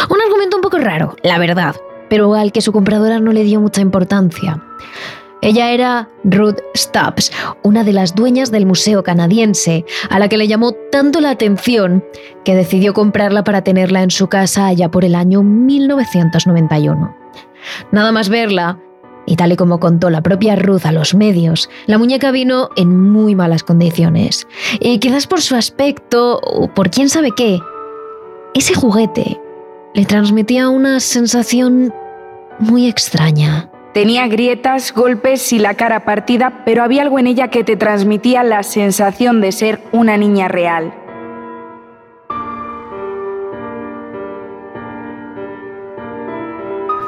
Un 0.09 0.21
argumento 0.21 0.57
un 0.57 0.61
poco 0.61 0.77
raro, 0.77 1.15
la 1.23 1.39
verdad, 1.39 1.75
pero 2.09 2.33
al 2.35 2.51
que 2.51 2.61
su 2.61 2.71
compradora 2.71 3.19
no 3.19 3.31
le 3.31 3.43
dio 3.43 3.59
mucha 3.59 3.81
importancia. 3.81 4.63
Ella 5.41 5.71
era 5.71 6.09
Ruth 6.23 6.57
Stubbs, 6.75 7.31
una 7.63 7.83
de 7.83 7.93
las 7.93 8.13
dueñas 8.13 8.51
del 8.51 8.65
museo 8.65 9.03
canadiense, 9.03 9.85
a 10.09 10.19
la 10.19 10.27
que 10.27 10.37
le 10.37 10.47
llamó 10.47 10.73
tanto 10.91 11.21
la 11.21 11.29
atención 11.29 12.03
que 12.43 12.55
decidió 12.55 12.93
comprarla 12.93 13.43
para 13.43 13.63
tenerla 13.63 14.03
en 14.03 14.11
su 14.11 14.27
casa 14.27 14.67
allá 14.67 14.91
por 14.91 15.05
el 15.05 15.15
año 15.15 15.41
1991. 15.41 17.15
Nada 17.91 18.11
más 18.11 18.27
verla, 18.29 18.79
y 19.25 19.35
tal 19.35 19.51
y 19.51 19.55
como 19.55 19.79
contó 19.79 20.09
la 20.09 20.21
propia 20.21 20.55
Ruth 20.55 20.85
a 20.85 20.91
los 20.91 21.13
medios, 21.13 21.69
la 21.85 21.97
muñeca 21.97 22.31
vino 22.31 22.69
en 22.75 23.11
muy 23.11 23.35
malas 23.35 23.63
condiciones. 23.63 24.47
Y 24.79 24.99
quizás 24.99 25.27
por 25.27 25.41
su 25.41 25.55
aspecto 25.55 26.39
o 26.41 26.67
por 26.73 26.89
quién 26.89 27.09
sabe 27.09 27.31
qué, 27.31 27.59
ese 28.55 28.73
juguete 28.73 29.39
le 29.93 30.05
transmitía 30.05 30.69
una 30.69 30.99
sensación 30.99 31.93
muy 32.59 32.87
extraña. 32.87 33.68
Tenía 33.93 34.27
grietas, 34.27 34.93
golpes 34.93 35.51
y 35.51 35.59
la 35.59 35.73
cara 35.73 36.05
partida, 36.05 36.61
pero 36.63 36.83
había 36.83 37.01
algo 37.01 37.17
en 37.17 37.25
ella 37.25 37.49
que 37.49 37.63
te 37.63 37.75
transmitía 37.75 38.43
la 38.43 38.61
sensación 38.61 39.41
de 39.41 39.51
ser 39.51 39.81
una 39.91 40.15
niña 40.15 40.47
real. 40.47 40.93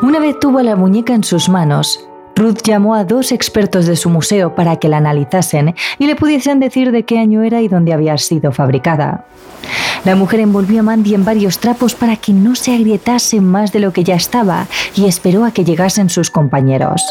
Una 0.02 0.20
vez 0.20 0.40
tuvo 0.40 0.62
la 0.62 0.76
muñeca 0.76 1.14
en 1.14 1.24
sus 1.24 1.48
manos, 1.48 2.10
Ruth 2.42 2.64
llamó 2.64 2.96
a 2.96 3.04
dos 3.04 3.32
expertos 3.32 3.86
de 3.86 3.96
su 3.96 4.10
museo 4.10 4.56
para 4.56 4.78
que 4.78 4.90
la 4.90 4.98
analizasen 4.98 5.76
y 6.00 6.08
le 6.08 6.16
pudiesen 6.16 6.60
decir 6.60 6.92
de 6.92 7.04
qué 7.04 7.20
año 7.20 7.44
era 7.44 7.62
y 7.62 7.68
dónde 7.68 7.94
había 7.94 8.18
sido 8.18 8.52
fabricada. 8.52 9.26
La 10.06 10.16
mujer 10.16 10.40
envolvió 10.40 10.80
a 10.80 10.84
Mandy 10.84 11.14
en 11.14 11.24
varios 11.24 11.60
trapos 11.60 11.94
para 11.94 12.16
que 12.16 12.34
no 12.34 12.56
se 12.56 12.74
agrietase 12.74 13.42
más 13.42 13.72
de 13.72 13.80
lo 13.80 13.94
que 13.94 14.04
ya 14.04 14.16
estaba 14.16 14.66
y 14.96 15.06
esperó 15.06 15.46
a 15.46 15.52
que 15.52 15.64
llegasen 15.64 16.10
sus 16.10 16.32
compañeros. 16.32 17.04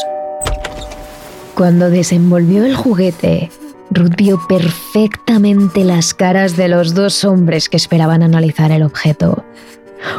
Cuando 1.55 1.89
desenvolvió 1.89 2.65
el 2.65 2.75
juguete, 2.75 3.51
Ruth 3.89 4.15
vio 4.17 4.37
perfectamente 4.49 5.85
las 5.85 6.13
caras 6.13 6.57
de 6.57 6.67
los 6.67 6.93
dos 6.93 7.23
hombres 7.23 7.69
que 7.69 7.77
esperaban 7.77 8.21
analizar 8.21 8.71
el 8.71 8.83
objeto. 8.83 9.45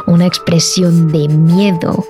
Una 0.07 0.25
expresión 0.25 1.11
de 1.11 1.27
miedo, 1.27 2.03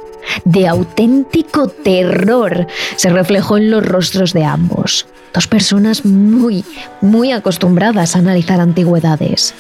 de 0.46 0.68
auténtico 0.68 1.68
terror, 1.68 2.68
se 2.96 3.10
reflejó 3.10 3.58
en 3.58 3.72
los 3.72 3.86
rostros 3.86 4.34
de 4.34 4.46
ambos. 4.46 5.06
Dos 5.34 5.48
personas 5.48 6.06
muy, 6.06 6.64
muy 7.02 7.32
acostumbradas 7.32 8.16
a 8.16 8.20
analizar 8.20 8.60
antigüedades. 8.60 9.54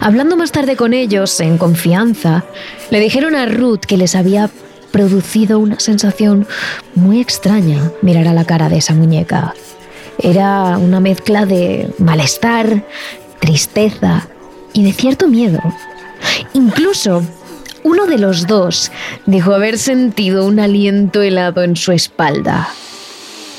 Hablando 0.00 0.36
más 0.36 0.52
tarde 0.52 0.76
con 0.76 0.94
ellos, 0.94 1.38
en 1.40 1.58
confianza, 1.58 2.44
le 2.90 3.00
dijeron 3.00 3.34
a 3.34 3.46
Ruth 3.46 3.80
que 3.80 3.96
les 3.96 4.14
había 4.14 4.50
producido 4.90 5.58
una 5.58 5.78
sensación 5.78 6.46
muy 6.94 7.20
extraña 7.20 7.90
mirar 8.02 8.28
a 8.28 8.32
la 8.32 8.44
cara 8.44 8.68
de 8.68 8.78
esa 8.78 8.94
muñeca. 8.94 9.54
Era 10.18 10.78
una 10.78 11.00
mezcla 11.00 11.44
de 11.44 11.90
malestar, 11.98 12.84
tristeza 13.38 14.28
y 14.72 14.84
de 14.84 14.92
cierto 14.92 15.28
miedo. 15.28 15.60
Incluso 16.54 17.22
uno 17.86 18.06
de 18.06 18.18
los 18.18 18.48
dos 18.48 18.90
dijo 19.26 19.54
haber 19.54 19.78
sentido 19.78 20.44
un 20.44 20.58
aliento 20.58 21.22
helado 21.22 21.62
en 21.62 21.76
su 21.76 21.92
espalda, 21.92 22.68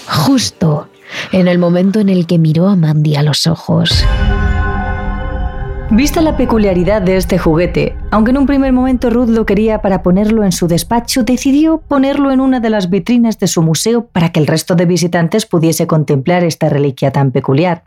justo 0.05 0.89
en 1.31 1.47
el 1.47 1.57
momento 1.57 2.01
en 2.01 2.09
el 2.09 2.27
que 2.27 2.37
miró 2.37 2.67
a 2.67 2.75
Mandy 2.75 3.15
a 3.15 3.23
los 3.23 3.47
ojos. 3.47 4.03
Vista 5.91 6.21
la 6.21 6.35
peculiaridad 6.35 7.01
de 7.01 7.15
este 7.15 7.37
juguete, 7.37 7.95
aunque 8.11 8.31
en 8.31 8.39
un 8.39 8.47
primer 8.47 8.73
momento 8.73 9.09
Ruth 9.09 9.29
lo 9.29 9.45
quería 9.45 9.81
para 9.81 10.03
ponerlo 10.03 10.43
en 10.43 10.51
su 10.51 10.67
despacho, 10.67 11.23
decidió 11.23 11.77
ponerlo 11.77 12.29
en 12.31 12.41
una 12.41 12.59
de 12.59 12.69
las 12.69 12.89
vitrinas 12.89 13.39
de 13.39 13.47
su 13.47 13.61
museo 13.61 14.07
para 14.07 14.33
que 14.33 14.41
el 14.41 14.47
resto 14.47 14.75
de 14.75 14.85
visitantes 14.85 15.45
pudiese 15.45 15.87
contemplar 15.87 16.43
esta 16.43 16.67
reliquia 16.67 17.11
tan 17.11 17.31
peculiar. 17.31 17.85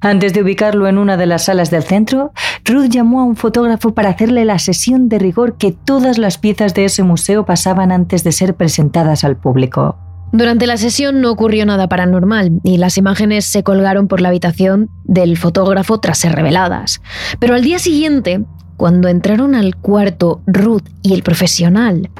Antes 0.00 0.32
de 0.32 0.42
ubicarlo 0.42 0.86
en 0.86 0.96
una 0.96 1.16
de 1.16 1.26
las 1.26 1.46
salas 1.46 1.70
del 1.70 1.82
centro, 1.82 2.32
Ruth 2.64 2.88
llamó 2.88 3.20
a 3.20 3.24
un 3.24 3.34
fotógrafo 3.34 3.94
para 3.94 4.10
hacerle 4.10 4.44
la 4.44 4.60
sesión 4.60 5.08
de 5.08 5.18
rigor 5.18 5.56
que 5.58 5.72
todas 5.72 6.18
las 6.18 6.38
piezas 6.38 6.72
de 6.74 6.84
ese 6.84 7.02
museo 7.02 7.44
pasaban 7.44 7.90
antes 7.90 8.22
de 8.22 8.30
ser 8.30 8.54
presentadas 8.54 9.24
al 9.24 9.36
público. 9.36 9.98
Durante 10.30 10.68
la 10.68 10.76
sesión 10.76 11.20
no 11.20 11.32
ocurrió 11.32 11.66
nada 11.66 11.88
paranormal 11.88 12.60
y 12.62 12.76
las 12.76 12.96
imágenes 12.96 13.44
se 13.46 13.64
colgaron 13.64 14.06
por 14.06 14.20
la 14.20 14.28
habitación 14.28 14.88
del 15.02 15.36
fotógrafo 15.36 15.98
tras 15.98 16.18
ser 16.18 16.32
reveladas. 16.32 17.00
Pero 17.40 17.54
al 17.54 17.62
día 17.62 17.80
siguiente, 17.80 18.44
cuando 18.76 19.08
entraron 19.08 19.56
al 19.56 19.74
cuarto 19.74 20.42
Ruth 20.46 20.84
y 21.02 21.14
el 21.14 21.24
profesional, 21.24 22.10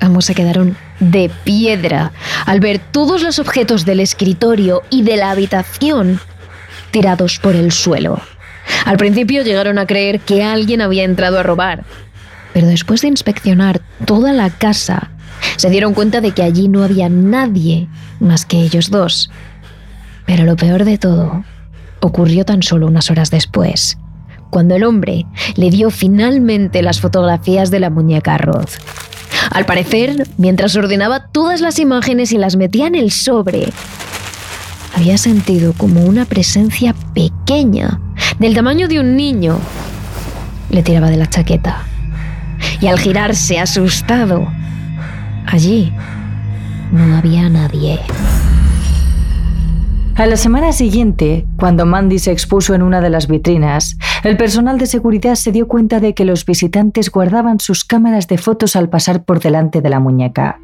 ambos 0.00 0.24
se 0.24 0.34
quedaron 0.34 0.76
de 1.00 1.30
piedra 1.44 2.12
al 2.46 2.60
ver 2.60 2.78
todos 2.78 3.22
los 3.22 3.38
objetos 3.38 3.84
del 3.84 4.00
escritorio 4.00 4.82
y 4.88 5.02
de 5.02 5.16
la 5.16 5.32
habitación 5.32 6.18
tirados 6.90 7.38
por 7.38 7.54
el 7.54 7.72
suelo. 7.72 8.20
Al 8.84 8.96
principio 8.96 9.42
llegaron 9.42 9.78
a 9.78 9.86
creer 9.86 10.20
que 10.20 10.42
alguien 10.42 10.80
había 10.80 11.04
entrado 11.04 11.38
a 11.38 11.42
robar, 11.42 11.84
pero 12.52 12.66
después 12.66 13.02
de 13.02 13.08
inspeccionar 13.08 13.80
toda 14.04 14.32
la 14.32 14.50
casa, 14.50 15.10
se 15.56 15.70
dieron 15.70 15.94
cuenta 15.94 16.20
de 16.20 16.32
que 16.32 16.42
allí 16.42 16.68
no 16.68 16.82
había 16.82 17.08
nadie 17.08 17.88
más 18.20 18.44
que 18.44 18.58
ellos 18.58 18.90
dos. 18.90 19.30
Pero 20.26 20.44
lo 20.44 20.56
peor 20.56 20.84
de 20.84 20.98
todo 20.98 21.44
ocurrió 22.00 22.44
tan 22.44 22.62
solo 22.62 22.86
unas 22.86 23.10
horas 23.10 23.30
después, 23.30 23.98
cuando 24.50 24.76
el 24.76 24.84
hombre 24.84 25.26
le 25.56 25.70
dio 25.70 25.90
finalmente 25.90 26.82
las 26.82 27.00
fotografías 27.00 27.70
de 27.70 27.80
la 27.80 27.90
muñeca 27.90 28.38
Roth. 28.38 28.72
Al 29.50 29.64
parecer, 29.64 30.26
mientras 30.36 30.76
ordenaba 30.76 31.28
todas 31.28 31.60
las 31.60 31.78
imágenes 31.78 32.32
y 32.32 32.38
las 32.38 32.56
metía 32.56 32.86
en 32.86 32.94
el 32.94 33.10
sobre, 33.10 33.68
había 34.98 35.16
sentido 35.16 35.74
como 35.74 36.02
una 36.02 36.24
presencia 36.24 36.92
pequeña, 37.14 38.00
del 38.40 38.54
tamaño 38.54 38.88
de 38.88 38.98
un 38.98 39.16
niño, 39.16 39.58
le 40.70 40.82
tiraba 40.82 41.08
de 41.08 41.16
la 41.16 41.28
chaqueta. 41.28 41.84
Y 42.80 42.88
al 42.88 42.98
girarse 42.98 43.60
asustado, 43.60 44.48
Allí 45.46 45.92
no 46.92 47.16
había 47.16 47.48
nadie. 47.48 48.00
A 50.16 50.26
la 50.26 50.36
semana 50.36 50.72
siguiente, 50.72 51.46
cuando 51.56 51.86
Mandy 51.86 52.18
se 52.18 52.32
expuso 52.32 52.74
en 52.74 52.82
una 52.82 53.00
de 53.00 53.08
las 53.08 53.28
vitrinas, 53.28 53.96
el 54.24 54.36
personal 54.36 54.78
de 54.78 54.86
seguridad 54.86 55.36
se 55.36 55.52
dio 55.52 55.68
cuenta 55.68 56.00
de 56.00 56.12
que 56.12 56.24
los 56.24 56.44
visitantes 56.44 57.10
guardaban 57.10 57.60
sus 57.60 57.84
cámaras 57.84 58.26
de 58.26 58.36
fotos 58.36 58.74
al 58.74 58.90
pasar 58.90 59.24
por 59.24 59.40
delante 59.40 59.80
de 59.80 59.88
la 59.88 60.00
muñeca. 60.00 60.60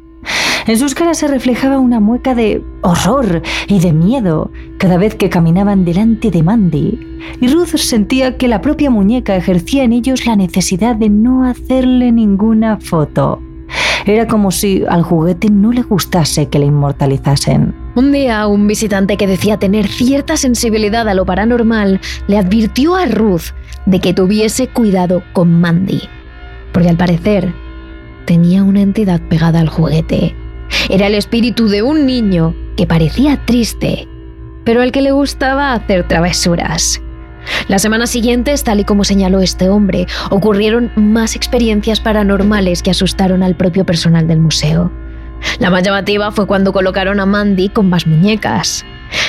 En 0.67 0.79
sus 0.79 0.95
caras 0.95 1.19
se 1.19 1.27
reflejaba 1.27 1.77
una 1.77 1.99
mueca 1.99 2.33
de 2.33 2.63
horror 2.81 3.43
y 3.67 3.79
de 3.79 3.93
miedo 3.93 4.51
cada 4.79 4.97
vez 4.97 5.13
que 5.13 5.29
caminaban 5.29 5.85
delante 5.85 6.31
de 6.31 6.41
Mandy, 6.41 7.19
y 7.39 7.47
Ruth 7.49 7.75
sentía 7.77 8.37
que 8.37 8.47
la 8.47 8.61
propia 8.61 8.89
muñeca 8.89 9.35
ejercía 9.35 9.83
en 9.83 9.93
ellos 9.93 10.25
la 10.25 10.35
necesidad 10.35 10.95
de 10.95 11.11
no 11.11 11.43
hacerle 11.43 12.11
ninguna 12.11 12.77
foto. 12.79 13.39
Era 14.07 14.27
como 14.27 14.49
si 14.49 14.83
al 14.89 15.03
juguete 15.03 15.51
no 15.51 15.71
le 15.71 15.83
gustase 15.83 16.47
que 16.47 16.57
le 16.57 16.65
inmortalizasen. 16.65 17.75
Un 17.95 18.11
día, 18.11 18.47
un 18.47 18.65
visitante 18.65 19.17
que 19.17 19.27
decía 19.27 19.57
tener 19.57 19.87
cierta 19.87 20.35
sensibilidad 20.35 21.07
a 21.07 21.13
lo 21.13 21.27
paranormal 21.27 22.01
le 22.27 22.37
advirtió 22.39 22.95
a 22.95 23.05
Ruth 23.05 23.53
de 23.85 23.99
que 23.99 24.15
tuviese 24.15 24.67
cuidado 24.67 25.21
con 25.31 25.61
Mandy, 25.61 26.01
porque 26.71 26.89
al 26.89 26.97
parecer 26.97 27.53
tenía 28.25 28.63
una 28.63 28.81
entidad 28.81 29.21
pegada 29.29 29.59
al 29.59 29.69
juguete. 29.69 30.35
Era 30.89 31.07
el 31.07 31.15
espíritu 31.15 31.67
de 31.67 31.81
un 31.81 32.05
niño 32.05 32.55
que 32.77 32.87
parecía 32.87 33.43
triste, 33.45 34.07
pero 34.63 34.81
al 34.81 34.91
que 34.91 35.01
le 35.01 35.11
gustaba 35.11 35.73
hacer 35.73 36.07
travesuras. 36.07 37.01
Las 37.67 37.81
semanas 37.81 38.09
siguientes, 38.09 38.63
tal 38.63 38.79
y 38.79 38.83
como 38.83 39.03
señaló 39.03 39.39
este 39.39 39.69
hombre, 39.69 40.07
ocurrieron 40.29 40.91
más 40.95 41.35
experiencias 41.35 41.99
paranormales 41.99 42.81
que 42.81 42.91
asustaron 42.91 43.43
al 43.43 43.55
propio 43.55 43.85
personal 43.85 44.27
del 44.27 44.39
museo. 44.39 44.91
La 45.59 45.69
más 45.69 45.83
llamativa 45.83 46.31
fue 46.31 46.47
cuando 46.47 46.73
colocaron 46.73 47.19
a 47.19 47.25
Mandy 47.25 47.69
con 47.69 47.89
más 47.89 48.07
muñecas. 48.07 48.83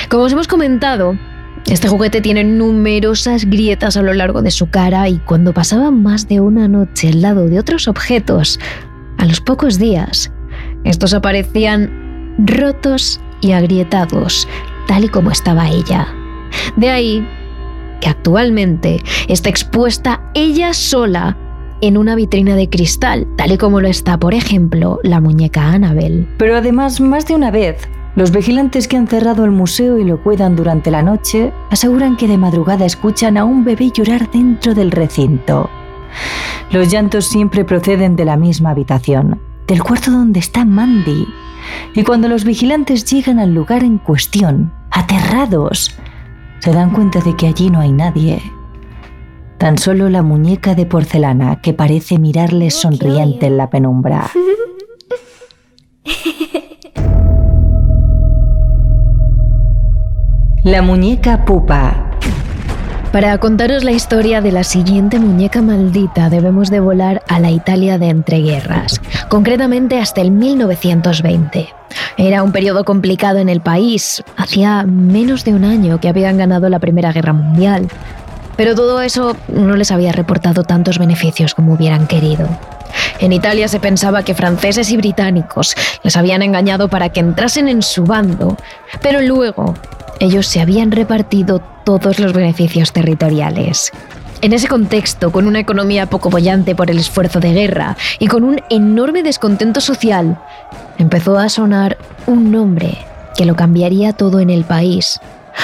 Como 0.09 0.23
os 0.23 0.33
hemos 0.33 0.47
comentado, 0.47 1.17
este 1.65 1.87
juguete 1.87 2.21
tiene 2.21 2.43
numerosas 2.43 3.45
grietas 3.45 3.97
a 3.97 4.01
lo 4.01 4.13
largo 4.13 4.41
de 4.41 4.51
su 4.51 4.69
cara 4.69 5.09
y 5.09 5.17
cuando 5.17 5.53
pasaba 5.53 5.91
más 5.91 6.27
de 6.27 6.39
una 6.39 6.67
noche 6.67 7.09
al 7.09 7.21
lado 7.21 7.47
de 7.47 7.59
otros 7.59 7.87
objetos, 7.87 8.59
a 9.17 9.25
los 9.25 9.41
pocos 9.41 9.77
días, 9.77 10.31
estos 10.89 11.13
aparecían 11.13 12.35
rotos 12.37 13.19
y 13.41 13.51
agrietados, 13.51 14.47
tal 14.87 15.05
y 15.05 15.09
como 15.09 15.31
estaba 15.31 15.69
ella. 15.69 16.07
De 16.75 16.89
ahí 16.89 17.27
que 18.01 18.09
actualmente 18.09 19.01
está 19.27 19.49
expuesta 19.49 20.21
ella 20.33 20.73
sola 20.73 21.37
en 21.81 21.97
una 21.97 22.15
vitrina 22.15 22.55
de 22.55 22.69
cristal, 22.69 23.27
tal 23.35 23.51
y 23.51 23.57
como 23.57 23.81
lo 23.81 23.87
está, 23.87 24.17
por 24.17 24.33
ejemplo, 24.33 24.99
la 25.03 25.21
muñeca 25.21 25.69
Annabel. 25.69 26.27
Pero 26.37 26.55
además, 26.55 26.99
más 26.99 27.27
de 27.27 27.35
una 27.35 27.51
vez, 27.51 27.87
los 28.15 28.31
vigilantes 28.31 28.87
que 28.87 28.97
han 28.97 29.07
cerrado 29.07 29.45
el 29.45 29.51
museo 29.51 29.99
y 29.99 30.03
lo 30.03 30.23
cuidan 30.23 30.55
durante 30.55 30.89
la 30.89 31.03
noche 31.03 31.53
aseguran 31.69 32.17
que 32.17 32.27
de 32.27 32.37
madrugada 32.37 32.85
escuchan 32.85 33.37
a 33.37 33.45
un 33.45 33.63
bebé 33.63 33.91
llorar 33.93 34.31
dentro 34.31 34.73
del 34.73 34.89
recinto. 34.89 35.69
Los 36.71 36.91
llantos 36.91 37.25
siempre 37.25 37.63
proceden 37.63 38.15
de 38.15 38.25
la 38.25 38.35
misma 38.35 38.71
habitación, 38.71 39.39
del 39.67 39.83
cuarto 39.83 40.11
donde 40.11 40.39
está 40.39 40.65
Mandy. 40.65 41.27
Y 41.93 42.03
cuando 42.03 42.27
los 42.27 42.45
vigilantes 42.45 43.05
llegan 43.05 43.39
al 43.39 43.53
lugar 43.53 43.83
en 43.83 43.97
cuestión, 43.97 44.73
aterrados, 44.91 45.91
se 46.59 46.71
dan 46.71 46.91
cuenta 46.91 47.19
de 47.19 47.35
que 47.35 47.47
allí 47.47 47.69
no 47.69 47.79
hay 47.79 47.91
nadie. 47.91 48.41
Tan 49.57 49.77
solo 49.77 50.09
la 50.09 50.23
muñeca 50.23 50.75
de 50.75 50.85
porcelana 50.85 51.61
que 51.61 51.73
parece 51.73 52.19
mirarles 52.19 52.75
sonriente 52.75 53.47
en 53.47 53.57
la 53.57 53.69
penumbra. 53.69 54.29
La 60.63 60.81
muñeca 60.81 61.45
pupa. 61.45 62.06
Para 63.11 63.37
contaros 63.37 63.83
la 63.83 63.91
historia 63.91 64.41
de 64.41 64.51
la 64.51 64.63
siguiente 64.63 65.17
muñeca 65.19 65.61
maldita 65.61 66.29
debemos 66.29 66.69
de 66.69 66.81
volar 66.81 67.23
a 67.27 67.39
la 67.39 67.49
Italia 67.49 67.97
de 67.97 68.09
entreguerras, 68.09 69.01
concretamente 69.29 69.97
hasta 69.97 70.21
el 70.21 70.31
1920. 70.31 71.69
Era 72.17 72.43
un 72.43 72.51
periodo 72.51 72.83
complicado 72.83 73.39
en 73.39 73.47
el 73.47 73.61
país, 73.61 74.23
hacía 74.35 74.83
menos 74.83 75.45
de 75.45 75.53
un 75.53 75.63
año 75.63 75.99
que 75.99 76.09
habían 76.09 76.37
ganado 76.37 76.69
la 76.69 76.79
Primera 76.79 77.13
Guerra 77.13 77.33
Mundial, 77.33 77.87
pero 78.57 78.75
todo 78.75 79.01
eso 79.01 79.37
no 79.47 79.77
les 79.77 79.91
había 79.91 80.11
reportado 80.11 80.63
tantos 80.63 80.99
beneficios 80.99 81.53
como 81.55 81.73
hubieran 81.73 82.07
querido. 82.07 82.47
En 83.19 83.31
Italia 83.31 83.67
se 83.67 83.79
pensaba 83.79 84.23
que 84.23 84.35
franceses 84.35 84.91
y 84.91 84.97
británicos 84.97 85.75
les 86.03 86.17
habían 86.17 86.41
engañado 86.41 86.89
para 86.89 87.09
que 87.09 87.21
entrasen 87.21 87.67
en 87.69 87.81
su 87.81 88.03
bando, 88.03 88.57
pero 89.01 89.21
luego 89.21 89.75
ellos 90.19 90.47
se 90.47 90.61
habían 90.61 90.91
repartido 90.91 91.61
todos 91.85 92.19
los 92.19 92.33
beneficios 92.33 92.91
territoriales. 92.93 93.91
En 94.41 94.53
ese 94.53 94.67
contexto, 94.67 95.31
con 95.31 95.47
una 95.47 95.59
economía 95.59 96.05
poco 96.05 96.29
bollante 96.29 96.75
por 96.75 96.91
el 96.91 96.99
esfuerzo 96.99 97.39
de 97.39 97.53
guerra 97.53 97.97
y 98.19 98.27
con 98.27 98.43
un 98.43 98.61
enorme 98.69 99.23
descontento 99.23 99.81
social, 99.81 100.39
empezó 100.99 101.39
a 101.39 101.49
sonar 101.49 101.97
un 102.27 102.51
nombre 102.51 102.97
que 103.35 103.45
lo 103.45 103.55
cambiaría 103.55 104.13
todo 104.13 104.39
en 104.39 104.49
el 104.49 104.63
país 104.63 105.19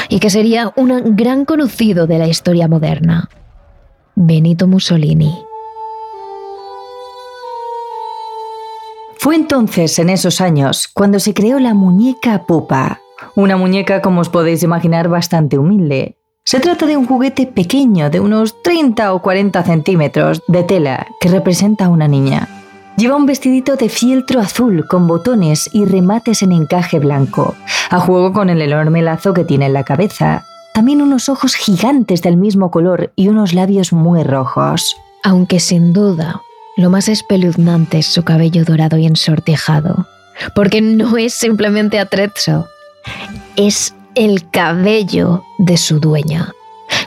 y 0.09 0.19
que 0.19 0.31
sería 0.31 0.73
un 0.75 1.15
gran 1.15 1.45
conocido 1.45 2.07
de 2.07 2.17
la 2.17 2.27
historia 2.27 2.67
moderna. 2.67 3.29
Benito 4.15 4.67
Mussolini. 4.67 5.43
Fue 9.17 9.35
entonces, 9.35 9.99
en 9.99 10.09
esos 10.09 10.41
años, 10.41 10.89
cuando 10.93 11.19
se 11.19 11.33
creó 11.33 11.59
la 11.59 11.73
muñeca 11.73 12.45
pupa, 12.45 13.02
una 13.35 13.57
muñeca, 13.57 14.01
como 14.01 14.21
os 14.21 14.29
podéis 14.29 14.63
imaginar, 14.63 15.07
bastante 15.09 15.57
humilde. 15.57 16.17
Se 16.45 16.59
trata 16.59 16.85
de 16.85 16.97
un 16.97 17.05
juguete 17.05 17.47
pequeño 17.47 18.09
de 18.09 18.19
unos 18.19 18.61
30 18.63 19.13
o 19.13 19.21
40 19.21 19.63
centímetros 19.63 20.41
de 20.47 20.63
tela 20.63 21.07
que 21.21 21.29
representa 21.29 21.85
a 21.85 21.89
una 21.89 22.07
niña. 22.07 22.49
Lleva 22.97 23.15
un 23.15 23.25
vestidito 23.25 23.75
de 23.75 23.89
fieltro 23.89 24.39
azul 24.39 24.85
con 24.87 25.07
botones 25.07 25.69
y 25.73 25.85
remates 25.85 26.43
en 26.43 26.51
encaje 26.51 26.99
blanco, 26.99 27.55
a 27.89 27.99
juego 27.99 28.33
con 28.33 28.49
el 28.49 28.61
enorme 28.61 29.01
lazo 29.01 29.33
que 29.33 29.45
tiene 29.45 29.65
en 29.67 29.73
la 29.73 29.83
cabeza. 29.83 30.45
También 30.73 31.01
unos 31.01 31.29
ojos 31.29 31.55
gigantes 31.55 32.21
del 32.21 32.37
mismo 32.37 32.71
color 32.71 33.11
y 33.15 33.29
unos 33.29 33.53
labios 33.53 33.93
muy 33.93 34.23
rojos. 34.23 34.95
Aunque 35.23 35.59
sin 35.59 35.93
duda, 35.93 36.41
lo 36.75 36.89
más 36.89 37.07
espeluznante 37.07 37.99
es 37.99 38.07
su 38.07 38.23
cabello 38.23 38.65
dorado 38.65 38.97
y 38.97 39.05
ensortijado, 39.05 40.07
porque 40.55 40.81
no 40.81 41.17
es 41.17 41.33
simplemente 41.33 41.99
atrezzo, 41.99 42.67
es 43.55 43.95
el 44.15 44.49
cabello 44.49 45.43
de 45.57 45.77
su 45.77 45.99
dueña. 45.99 46.53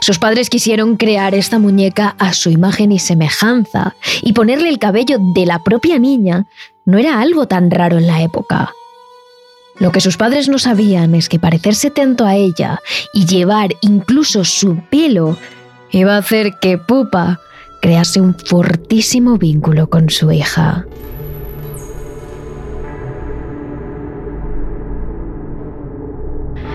Sus 0.01 0.19
padres 0.19 0.49
quisieron 0.49 0.97
crear 0.97 1.33
esta 1.35 1.59
muñeca 1.59 2.15
a 2.19 2.33
su 2.33 2.49
imagen 2.49 2.91
y 2.91 2.99
semejanza, 2.99 3.95
y 4.21 4.33
ponerle 4.33 4.69
el 4.69 4.79
cabello 4.79 5.17
de 5.33 5.45
la 5.45 5.63
propia 5.63 5.99
niña 5.99 6.45
no 6.85 6.97
era 6.97 7.19
algo 7.19 7.47
tan 7.47 7.71
raro 7.71 7.97
en 7.97 8.07
la 8.07 8.21
época. 8.21 8.73
Lo 9.79 9.91
que 9.91 10.01
sus 10.01 10.17
padres 10.17 10.49
no 10.49 10.57
sabían 10.57 11.13
es 11.13 11.29
que 11.29 11.39
parecerse 11.39 11.91
tanto 11.91 12.25
a 12.25 12.35
ella 12.35 12.79
y 13.13 13.25
llevar 13.25 13.75
incluso 13.81 14.43
su 14.43 14.77
pelo 14.89 15.37
iba 15.91 16.15
a 16.15 16.19
hacer 16.19 16.53
que 16.59 16.77
Pupa 16.77 17.39
crease 17.81 18.19
un 18.19 18.33
fortísimo 18.33 19.37
vínculo 19.37 19.89
con 19.89 20.09
su 20.09 20.31
hija. 20.31 20.85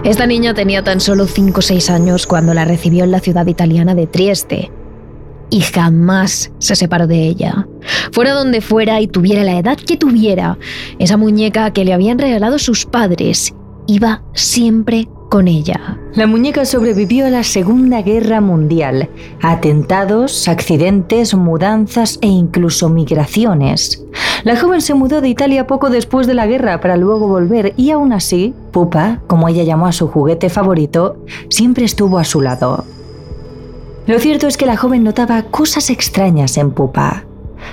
Esta 0.04 0.26
niña 0.26 0.52
tenía 0.52 0.82
tan 0.82 1.00
solo 1.00 1.26
5 1.26 1.60
o 1.60 1.62
6 1.62 1.90
años 1.90 2.26
cuando 2.26 2.54
la 2.54 2.64
recibió 2.64 3.04
en 3.04 3.12
la 3.12 3.20
ciudad 3.20 3.46
italiana 3.46 3.94
de 3.94 4.08
Trieste 4.08 4.72
y 5.48 5.60
jamás 5.60 6.50
se 6.58 6.74
separó 6.74 7.06
de 7.06 7.24
ella. 7.24 7.68
Fuera 8.10 8.32
donde 8.32 8.60
fuera 8.62 9.00
y 9.00 9.06
tuviera 9.06 9.44
la 9.44 9.58
edad 9.58 9.76
que 9.76 9.96
tuviera, 9.96 10.58
esa 10.98 11.16
muñeca 11.16 11.72
que 11.72 11.84
le 11.84 11.92
habían 11.92 12.18
regalado 12.18 12.58
sus 12.58 12.84
padres 12.84 13.54
iba 13.86 14.22
siempre 14.34 15.08
con 15.30 15.48
ella. 15.48 15.98
La 16.14 16.26
muñeca 16.26 16.66
sobrevivió 16.66 17.26
a 17.26 17.30
la 17.30 17.42
Segunda 17.42 18.02
Guerra 18.02 18.42
Mundial, 18.42 19.08
atentados, 19.40 20.46
accidentes, 20.46 21.34
mudanzas 21.34 22.18
e 22.20 22.26
incluso 22.26 22.90
migraciones. 22.90 24.04
La 24.44 24.60
joven 24.60 24.82
se 24.82 24.92
mudó 24.92 25.22
de 25.22 25.28
Italia 25.28 25.66
poco 25.66 25.88
después 25.88 26.26
de 26.26 26.34
la 26.34 26.46
guerra 26.46 26.80
para 26.80 26.98
luego 26.98 27.28
volver 27.28 27.72
y 27.78 27.92
aún 27.92 28.12
así, 28.12 28.54
Pupa, 28.72 29.20
como 29.26 29.48
ella 29.48 29.62
llamó 29.62 29.86
a 29.86 29.92
su 29.92 30.08
juguete 30.08 30.50
favorito, 30.50 31.16
siempre 31.48 31.84
estuvo 31.84 32.18
a 32.18 32.24
su 32.24 32.42
lado. 32.42 32.84
Lo 34.06 34.18
cierto 34.18 34.46
es 34.48 34.56
que 34.56 34.66
la 34.66 34.76
joven 34.76 35.04
notaba 35.04 35.44
cosas 35.44 35.88
extrañas 35.88 36.58
en 36.58 36.72
Pupa. 36.72 37.24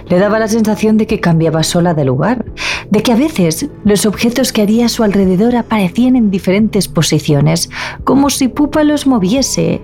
Le 0.08 0.20
daba 0.20 0.40
la 0.40 0.48
sensación 0.48 0.98
de 0.98 1.08
que 1.08 1.20
cambiaba 1.20 1.64
sola 1.64 1.94
de 1.94 2.06
lugar, 2.06 2.46
de 2.90 3.04
que 3.04 3.12
a 3.12 3.16
veces 3.16 3.70
los 3.84 4.06
objetos 4.06 4.52
que 4.52 4.62
había 4.62 4.86
a 4.86 4.90
su 4.90 5.04
alrededor 5.04 5.56
aparecían 5.56 6.16
en 6.16 6.32
diferentes 6.32 6.88
posiciones, 6.88 7.70
como 8.04 8.30
si 8.30 8.48
Pupa 8.48 8.84
los 8.84 9.08
moviese, 9.08 9.82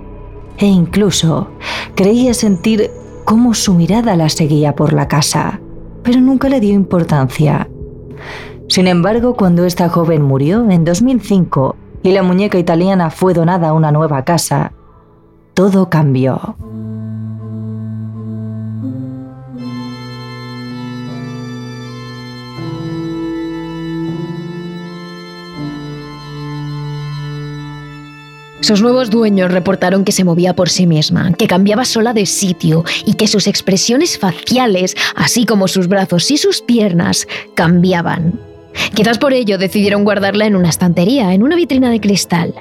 e 0.57 0.65
incluso 0.65 1.49
creía 1.95 2.33
sentir 2.33 2.89
cómo 3.25 3.53
su 3.53 3.73
mirada 3.73 4.15
la 4.15 4.29
seguía 4.29 4.75
por 4.75 4.93
la 4.93 5.07
casa, 5.07 5.59
pero 6.03 6.21
nunca 6.21 6.49
le 6.49 6.59
dio 6.59 6.73
importancia. 6.73 7.67
Sin 8.67 8.87
embargo, 8.87 9.35
cuando 9.35 9.65
esta 9.65 9.89
joven 9.89 10.21
murió 10.21 10.69
en 10.69 10.85
2005 10.85 11.75
y 12.03 12.11
la 12.11 12.23
muñeca 12.23 12.57
italiana 12.57 13.09
fue 13.09 13.33
donada 13.33 13.69
a 13.69 13.73
una 13.73 13.91
nueva 13.91 14.23
casa, 14.23 14.71
todo 15.53 15.89
cambió. 15.89 16.55
Sus 28.65 28.81
nuevos 28.81 29.11
dueños 29.11 29.51
reportaron 29.51 30.03
que 30.03 30.11
se 30.11 30.23
movía 30.23 30.55
por 30.55 30.71
sí 30.71 30.87
misma, 30.87 31.31
que 31.33 31.45
cambiaba 31.45 31.85
sola 31.85 32.13
de 32.13 32.25
sitio 32.25 32.83
y 33.05 33.13
que 33.13 33.27
sus 33.27 33.45
expresiones 33.45 34.17
faciales, 34.17 34.97
así 35.15 35.45
como 35.45 35.67
sus 35.67 35.87
brazos 35.87 36.31
y 36.31 36.37
sus 36.37 36.63
piernas, 36.63 37.27
cambiaban. 37.53 38.39
Quizás 38.95 39.19
por 39.19 39.33
ello 39.33 39.59
decidieron 39.59 40.03
guardarla 40.03 40.47
en 40.47 40.55
una 40.55 40.69
estantería, 40.69 41.35
en 41.35 41.43
una 41.43 41.55
vitrina 41.55 41.91
de 41.91 42.01
cristal, 42.01 42.55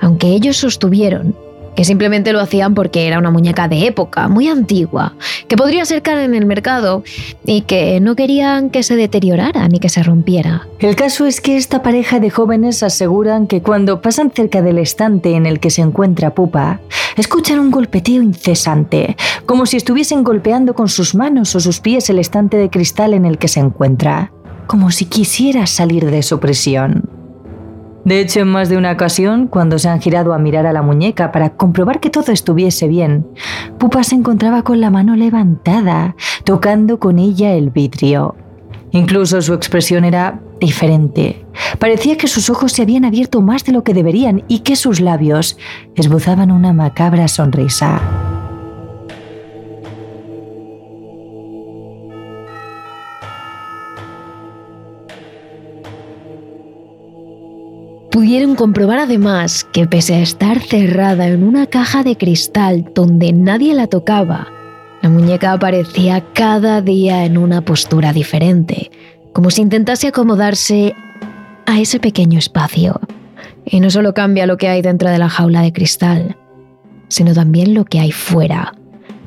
aunque 0.00 0.28
ellos 0.28 0.56
sostuvieron 0.56 1.36
que 1.74 1.84
simplemente 1.84 2.32
lo 2.32 2.40
hacían 2.40 2.74
porque 2.74 3.06
era 3.06 3.18
una 3.18 3.30
muñeca 3.30 3.68
de 3.68 3.86
época, 3.86 4.28
muy 4.28 4.48
antigua, 4.48 5.14
que 5.48 5.56
podría 5.56 5.84
ser 5.84 6.02
cara 6.02 6.24
en 6.24 6.34
el 6.34 6.46
mercado 6.46 7.02
y 7.44 7.62
que 7.62 8.00
no 8.00 8.16
querían 8.16 8.70
que 8.70 8.82
se 8.82 8.96
deteriorara 8.96 9.68
ni 9.68 9.78
que 9.78 9.88
se 9.88 10.02
rompiera. 10.02 10.66
El 10.78 10.96
caso 10.96 11.26
es 11.26 11.40
que 11.40 11.56
esta 11.56 11.82
pareja 11.82 12.20
de 12.20 12.30
jóvenes 12.30 12.82
aseguran 12.82 13.46
que 13.46 13.62
cuando 13.62 14.00
pasan 14.00 14.30
cerca 14.30 14.62
del 14.62 14.78
estante 14.78 15.32
en 15.32 15.46
el 15.46 15.60
que 15.60 15.70
se 15.70 15.82
encuentra 15.82 16.34
Pupa, 16.34 16.80
escuchan 17.16 17.58
un 17.58 17.70
golpeteo 17.70 18.22
incesante, 18.22 19.16
como 19.46 19.66
si 19.66 19.76
estuviesen 19.76 20.24
golpeando 20.24 20.74
con 20.74 20.88
sus 20.88 21.14
manos 21.14 21.54
o 21.54 21.60
sus 21.60 21.80
pies 21.80 22.08
el 22.10 22.18
estante 22.18 22.56
de 22.56 22.70
cristal 22.70 23.14
en 23.14 23.26
el 23.26 23.38
que 23.38 23.48
se 23.48 23.60
encuentra, 23.60 24.32
como 24.66 24.90
si 24.90 25.06
quisiera 25.06 25.66
salir 25.66 26.10
de 26.10 26.22
su 26.22 26.40
prisión. 26.40 27.11
De 28.04 28.20
hecho, 28.20 28.40
en 28.40 28.48
más 28.48 28.68
de 28.68 28.76
una 28.76 28.92
ocasión, 28.92 29.46
cuando 29.46 29.78
se 29.78 29.88
han 29.88 30.00
girado 30.00 30.34
a 30.34 30.38
mirar 30.38 30.66
a 30.66 30.72
la 30.72 30.82
muñeca 30.82 31.30
para 31.30 31.50
comprobar 31.50 32.00
que 32.00 32.10
todo 32.10 32.32
estuviese 32.32 32.88
bien, 32.88 33.26
Pupa 33.78 34.02
se 34.02 34.16
encontraba 34.16 34.62
con 34.62 34.80
la 34.80 34.90
mano 34.90 35.14
levantada, 35.14 36.16
tocando 36.44 36.98
con 36.98 37.18
ella 37.18 37.52
el 37.52 37.70
vidrio. 37.70 38.34
Incluso 38.90 39.40
su 39.40 39.54
expresión 39.54 40.04
era 40.04 40.40
diferente. 40.60 41.46
Parecía 41.78 42.16
que 42.16 42.28
sus 42.28 42.50
ojos 42.50 42.72
se 42.72 42.82
habían 42.82 43.04
abierto 43.04 43.40
más 43.40 43.64
de 43.64 43.72
lo 43.72 43.84
que 43.84 43.94
deberían 43.94 44.44
y 44.48 44.60
que 44.60 44.76
sus 44.76 45.00
labios 45.00 45.56
esbozaban 45.94 46.50
una 46.50 46.72
macabra 46.72 47.28
sonrisa. 47.28 48.31
Pudieron 58.12 58.56
comprobar 58.56 58.98
además 58.98 59.64
que 59.72 59.86
pese 59.86 60.14
a 60.14 60.20
estar 60.20 60.60
cerrada 60.60 61.28
en 61.28 61.42
una 61.42 61.66
caja 61.66 62.02
de 62.02 62.18
cristal 62.18 62.92
donde 62.94 63.32
nadie 63.32 63.72
la 63.72 63.86
tocaba, 63.86 64.48
la 65.00 65.08
muñeca 65.08 65.54
aparecía 65.54 66.22
cada 66.34 66.82
día 66.82 67.24
en 67.24 67.38
una 67.38 67.64
postura 67.64 68.12
diferente, 68.12 68.90
como 69.32 69.50
si 69.50 69.62
intentase 69.62 70.08
acomodarse 70.08 70.94
a 71.64 71.80
ese 71.80 72.00
pequeño 72.00 72.38
espacio. 72.38 73.00
Y 73.64 73.80
no 73.80 73.90
solo 73.90 74.12
cambia 74.12 74.46
lo 74.46 74.58
que 74.58 74.68
hay 74.68 74.82
dentro 74.82 75.08
de 75.08 75.18
la 75.18 75.30
jaula 75.30 75.62
de 75.62 75.72
cristal, 75.72 76.36
sino 77.08 77.32
también 77.32 77.72
lo 77.72 77.86
que 77.86 77.98
hay 77.98 78.12
fuera. 78.12 78.74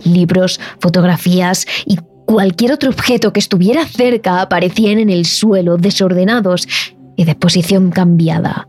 Libros, 0.03 0.59
fotografías 0.79 1.65
y 1.87 1.97
cualquier 2.25 2.71
otro 2.71 2.91
objeto 2.91 3.33
que 3.33 3.39
estuviera 3.39 3.83
cerca 3.85 4.41
aparecían 4.41 4.99
en 4.99 5.09
el 5.09 5.25
suelo, 5.25 5.77
desordenados 5.77 6.67
y 7.15 7.25
de 7.25 7.33
posición 7.33 7.89
cambiada. 7.89 8.67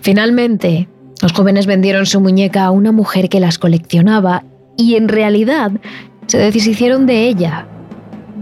Finalmente, 0.00 0.88
los 1.22 1.32
jóvenes 1.32 1.66
vendieron 1.66 2.06
su 2.06 2.20
muñeca 2.20 2.64
a 2.64 2.70
una 2.70 2.92
mujer 2.92 3.28
que 3.28 3.40
las 3.40 3.58
coleccionaba 3.58 4.44
y 4.76 4.94
en 4.96 5.08
realidad 5.08 5.72
se 6.26 6.38
deshicieron 6.38 7.06
de 7.06 7.28
ella, 7.28 7.66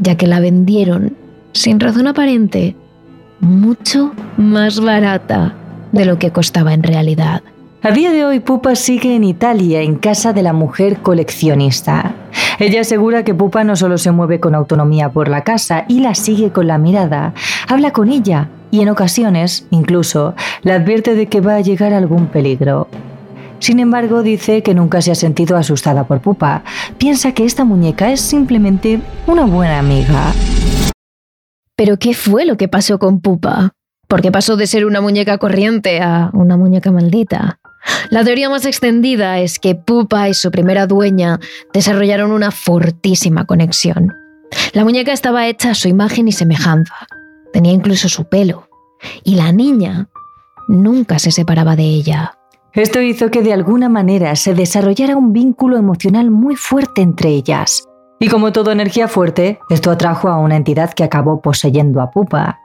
ya 0.00 0.16
que 0.16 0.26
la 0.26 0.40
vendieron, 0.40 1.16
sin 1.52 1.80
razón 1.80 2.06
aparente, 2.06 2.76
mucho 3.40 4.12
más 4.36 4.80
barata 4.80 5.54
de 5.90 6.04
lo 6.04 6.18
que 6.18 6.30
costaba 6.30 6.74
en 6.74 6.82
realidad. 6.82 7.42
A 7.82 7.92
día 7.92 8.10
de 8.10 8.24
hoy, 8.24 8.40
Pupa 8.40 8.74
sigue 8.74 9.14
en 9.14 9.24
Italia, 9.24 9.82
en 9.82 9.96
casa 9.96 10.32
de 10.32 10.42
la 10.42 10.52
mujer 10.52 10.98
coleccionista. 10.98 12.14
Ella 12.58 12.80
asegura 12.80 13.24
que 13.24 13.34
Pupa 13.34 13.64
no 13.64 13.76
solo 13.76 13.98
se 13.98 14.10
mueve 14.10 14.40
con 14.40 14.54
autonomía 14.54 15.10
por 15.10 15.28
la 15.28 15.44
casa 15.44 15.84
y 15.88 16.00
la 16.00 16.14
sigue 16.14 16.50
con 16.50 16.66
la 16.66 16.78
mirada, 16.78 17.34
habla 17.68 17.92
con 17.92 18.10
ella 18.10 18.48
y 18.70 18.80
en 18.80 18.88
ocasiones, 18.88 19.66
incluso, 19.70 20.34
la 20.62 20.74
advierte 20.74 21.14
de 21.14 21.26
que 21.26 21.40
va 21.40 21.56
a 21.56 21.60
llegar 21.60 21.92
algún 21.92 22.26
peligro. 22.26 22.88
Sin 23.60 23.80
embargo, 23.80 24.22
dice 24.22 24.62
que 24.62 24.74
nunca 24.74 25.02
se 25.02 25.10
ha 25.10 25.14
sentido 25.14 25.56
asustada 25.56 26.04
por 26.04 26.20
Pupa. 26.20 26.62
Piensa 26.96 27.32
que 27.32 27.44
esta 27.44 27.64
muñeca 27.64 28.12
es 28.12 28.20
simplemente 28.20 29.00
una 29.26 29.44
buena 29.44 29.78
amiga. 29.78 30.32
Pero 31.74 31.98
¿qué 31.98 32.14
fue 32.14 32.44
lo 32.44 32.56
que 32.56 32.68
pasó 32.68 32.98
con 32.98 33.20
Pupa? 33.20 33.72
Porque 34.06 34.32
pasó 34.32 34.56
de 34.56 34.66
ser 34.66 34.86
una 34.86 35.00
muñeca 35.00 35.38
corriente 35.38 36.00
a 36.00 36.30
una 36.32 36.56
muñeca 36.56 36.92
maldita. 36.92 37.58
La 38.10 38.24
teoría 38.24 38.48
más 38.48 38.64
extendida 38.64 39.38
es 39.38 39.58
que 39.58 39.74
Pupa 39.74 40.28
y 40.28 40.34
su 40.34 40.50
primera 40.50 40.86
dueña 40.86 41.40
desarrollaron 41.72 42.32
una 42.32 42.50
fortísima 42.50 43.44
conexión. 43.44 44.14
La 44.72 44.84
muñeca 44.84 45.12
estaba 45.12 45.46
hecha 45.46 45.70
a 45.70 45.74
su 45.74 45.88
imagen 45.88 46.28
y 46.28 46.32
semejanza, 46.32 46.94
tenía 47.52 47.72
incluso 47.72 48.08
su 48.08 48.28
pelo, 48.28 48.68
y 49.24 49.34
la 49.34 49.52
niña 49.52 50.08
nunca 50.68 51.18
se 51.18 51.30
separaba 51.30 51.76
de 51.76 51.84
ella. 51.84 52.34
Esto 52.74 53.00
hizo 53.00 53.30
que 53.30 53.42
de 53.42 53.52
alguna 53.52 53.88
manera 53.88 54.36
se 54.36 54.54
desarrollara 54.54 55.16
un 55.16 55.32
vínculo 55.32 55.76
emocional 55.76 56.30
muy 56.30 56.54
fuerte 56.54 57.02
entre 57.02 57.30
ellas. 57.30 57.84
Y 58.20 58.28
como 58.28 58.52
toda 58.52 58.72
energía 58.72 59.08
fuerte, 59.08 59.58
esto 59.70 59.90
atrajo 59.90 60.28
a 60.28 60.38
una 60.38 60.56
entidad 60.56 60.92
que 60.92 61.04
acabó 61.04 61.40
poseyendo 61.40 62.00
a 62.00 62.10
Pupa. 62.10 62.58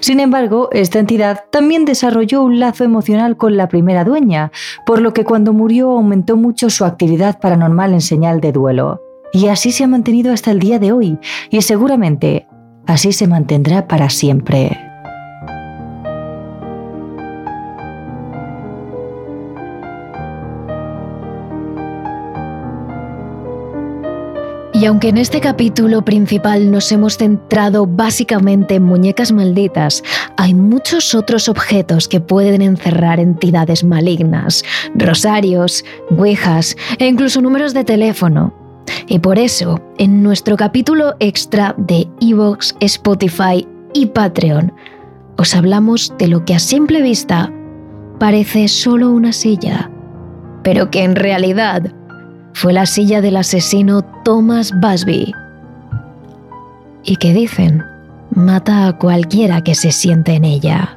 Sin 0.00 0.20
embargo, 0.20 0.68
esta 0.72 0.98
entidad 0.98 1.44
también 1.50 1.84
desarrolló 1.84 2.42
un 2.42 2.60
lazo 2.60 2.84
emocional 2.84 3.36
con 3.36 3.56
la 3.56 3.68
primera 3.68 4.04
dueña, 4.04 4.52
por 4.86 5.00
lo 5.00 5.12
que 5.12 5.24
cuando 5.24 5.52
murió 5.52 5.90
aumentó 5.90 6.36
mucho 6.36 6.70
su 6.70 6.84
actividad 6.84 7.38
paranormal 7.40 7.92
en 7.92 8.00
señal 8.00 8.40
de 8.40 8.52
duelo. 8.52 9.00
Y 9.32 9.48
así 9.48 9.72
se 9.72 9.84
ha 9.84 9.86
mantenido 9.86 10.32
hasta 10.32 10.50
el 10.50 10.58
día 10.58 10.78
de 10.78 10.92
hoy, 10.92 11.18
y 11.50 11.62
seguramente 11.62 12.46
así 12.86 13.12
se 13.12 13.26
mantendrá 13.26 13.88
para 13.88 14.10
siempre. 14.10 14.78
Y 24.82 24.86
aunque 24.86 25.10
en 25.10 25.18
este 25.18 25.40
capítulo 25.40 26.02
principal 26.04 26.68
nos 26.72 26.90
hemos 26.90 27.16
centrado 27.16 27.86
básicamente 27.86 28.74
en 28.74 28.82
muñecas 28.82 29.30
malditas, 29.30 30.02
hay 30.36 30.54
muchos 30.54 31.14
otros 31.14 31.48
objetos 31.48 32.08
que 32.08 32.20
pueden 32.20 32.62
encerrar 32.62 33.20
entidades 33.20 33.84
malignas, 33.84 34.64
rosarios, 34.96 35.84
ouijas 36.10 36.76
e 36.98 37.06
incluso 37.06 37.40
números 37.40 37.74
de 37.74 37.84
teléfono. 37.84 38.61
Y 39.06 39.18
por 39.18 39.38
eso, 39.38 39.80
en 39.98 40.22
nuestro 40.22 40.56
capítulo 40.56 41.14
extra 41.20 41.74
de 41.76 42.08
Evox, 42.20 42.74
Spotify 42.80 43.66
y 43.94 44.06
Patreon, 44.06 44.72
os 45.36 45.54
hablamos 45.54 46.14
de 46.18 46.28
lo 46.28 46.44
que 46.44 46.54
a 46.54 46.58
simple 46.58 47.02
vista 47.02 47.52
parece 48.18 48.68
solo 48.68 49.10
una 49.10 49.32
silla, 49.32 49.90
pero 50.62 50.90
que 50.90 51.02
en 51.02 51.16
realidad 51.16 51.92
fue 52.54 52.72
la 52.72 52.86
silla 52.86 53.20
del 53.20 53.36
asesino 53.36 54.02
Thomas 54.24 54.72
Busby. 54.80 55.32
Y 57.04 57.16
que 57.16 57.32
dicen, 57.32 57.82
mata 58.30 58.86
a 58.86 58.96
cualquiera 58.96 59.62
que 59.64 59.74
se 59.74 59.90
siente 59.90 60.34
en 60.34 60.44
ella. 60.44 60.96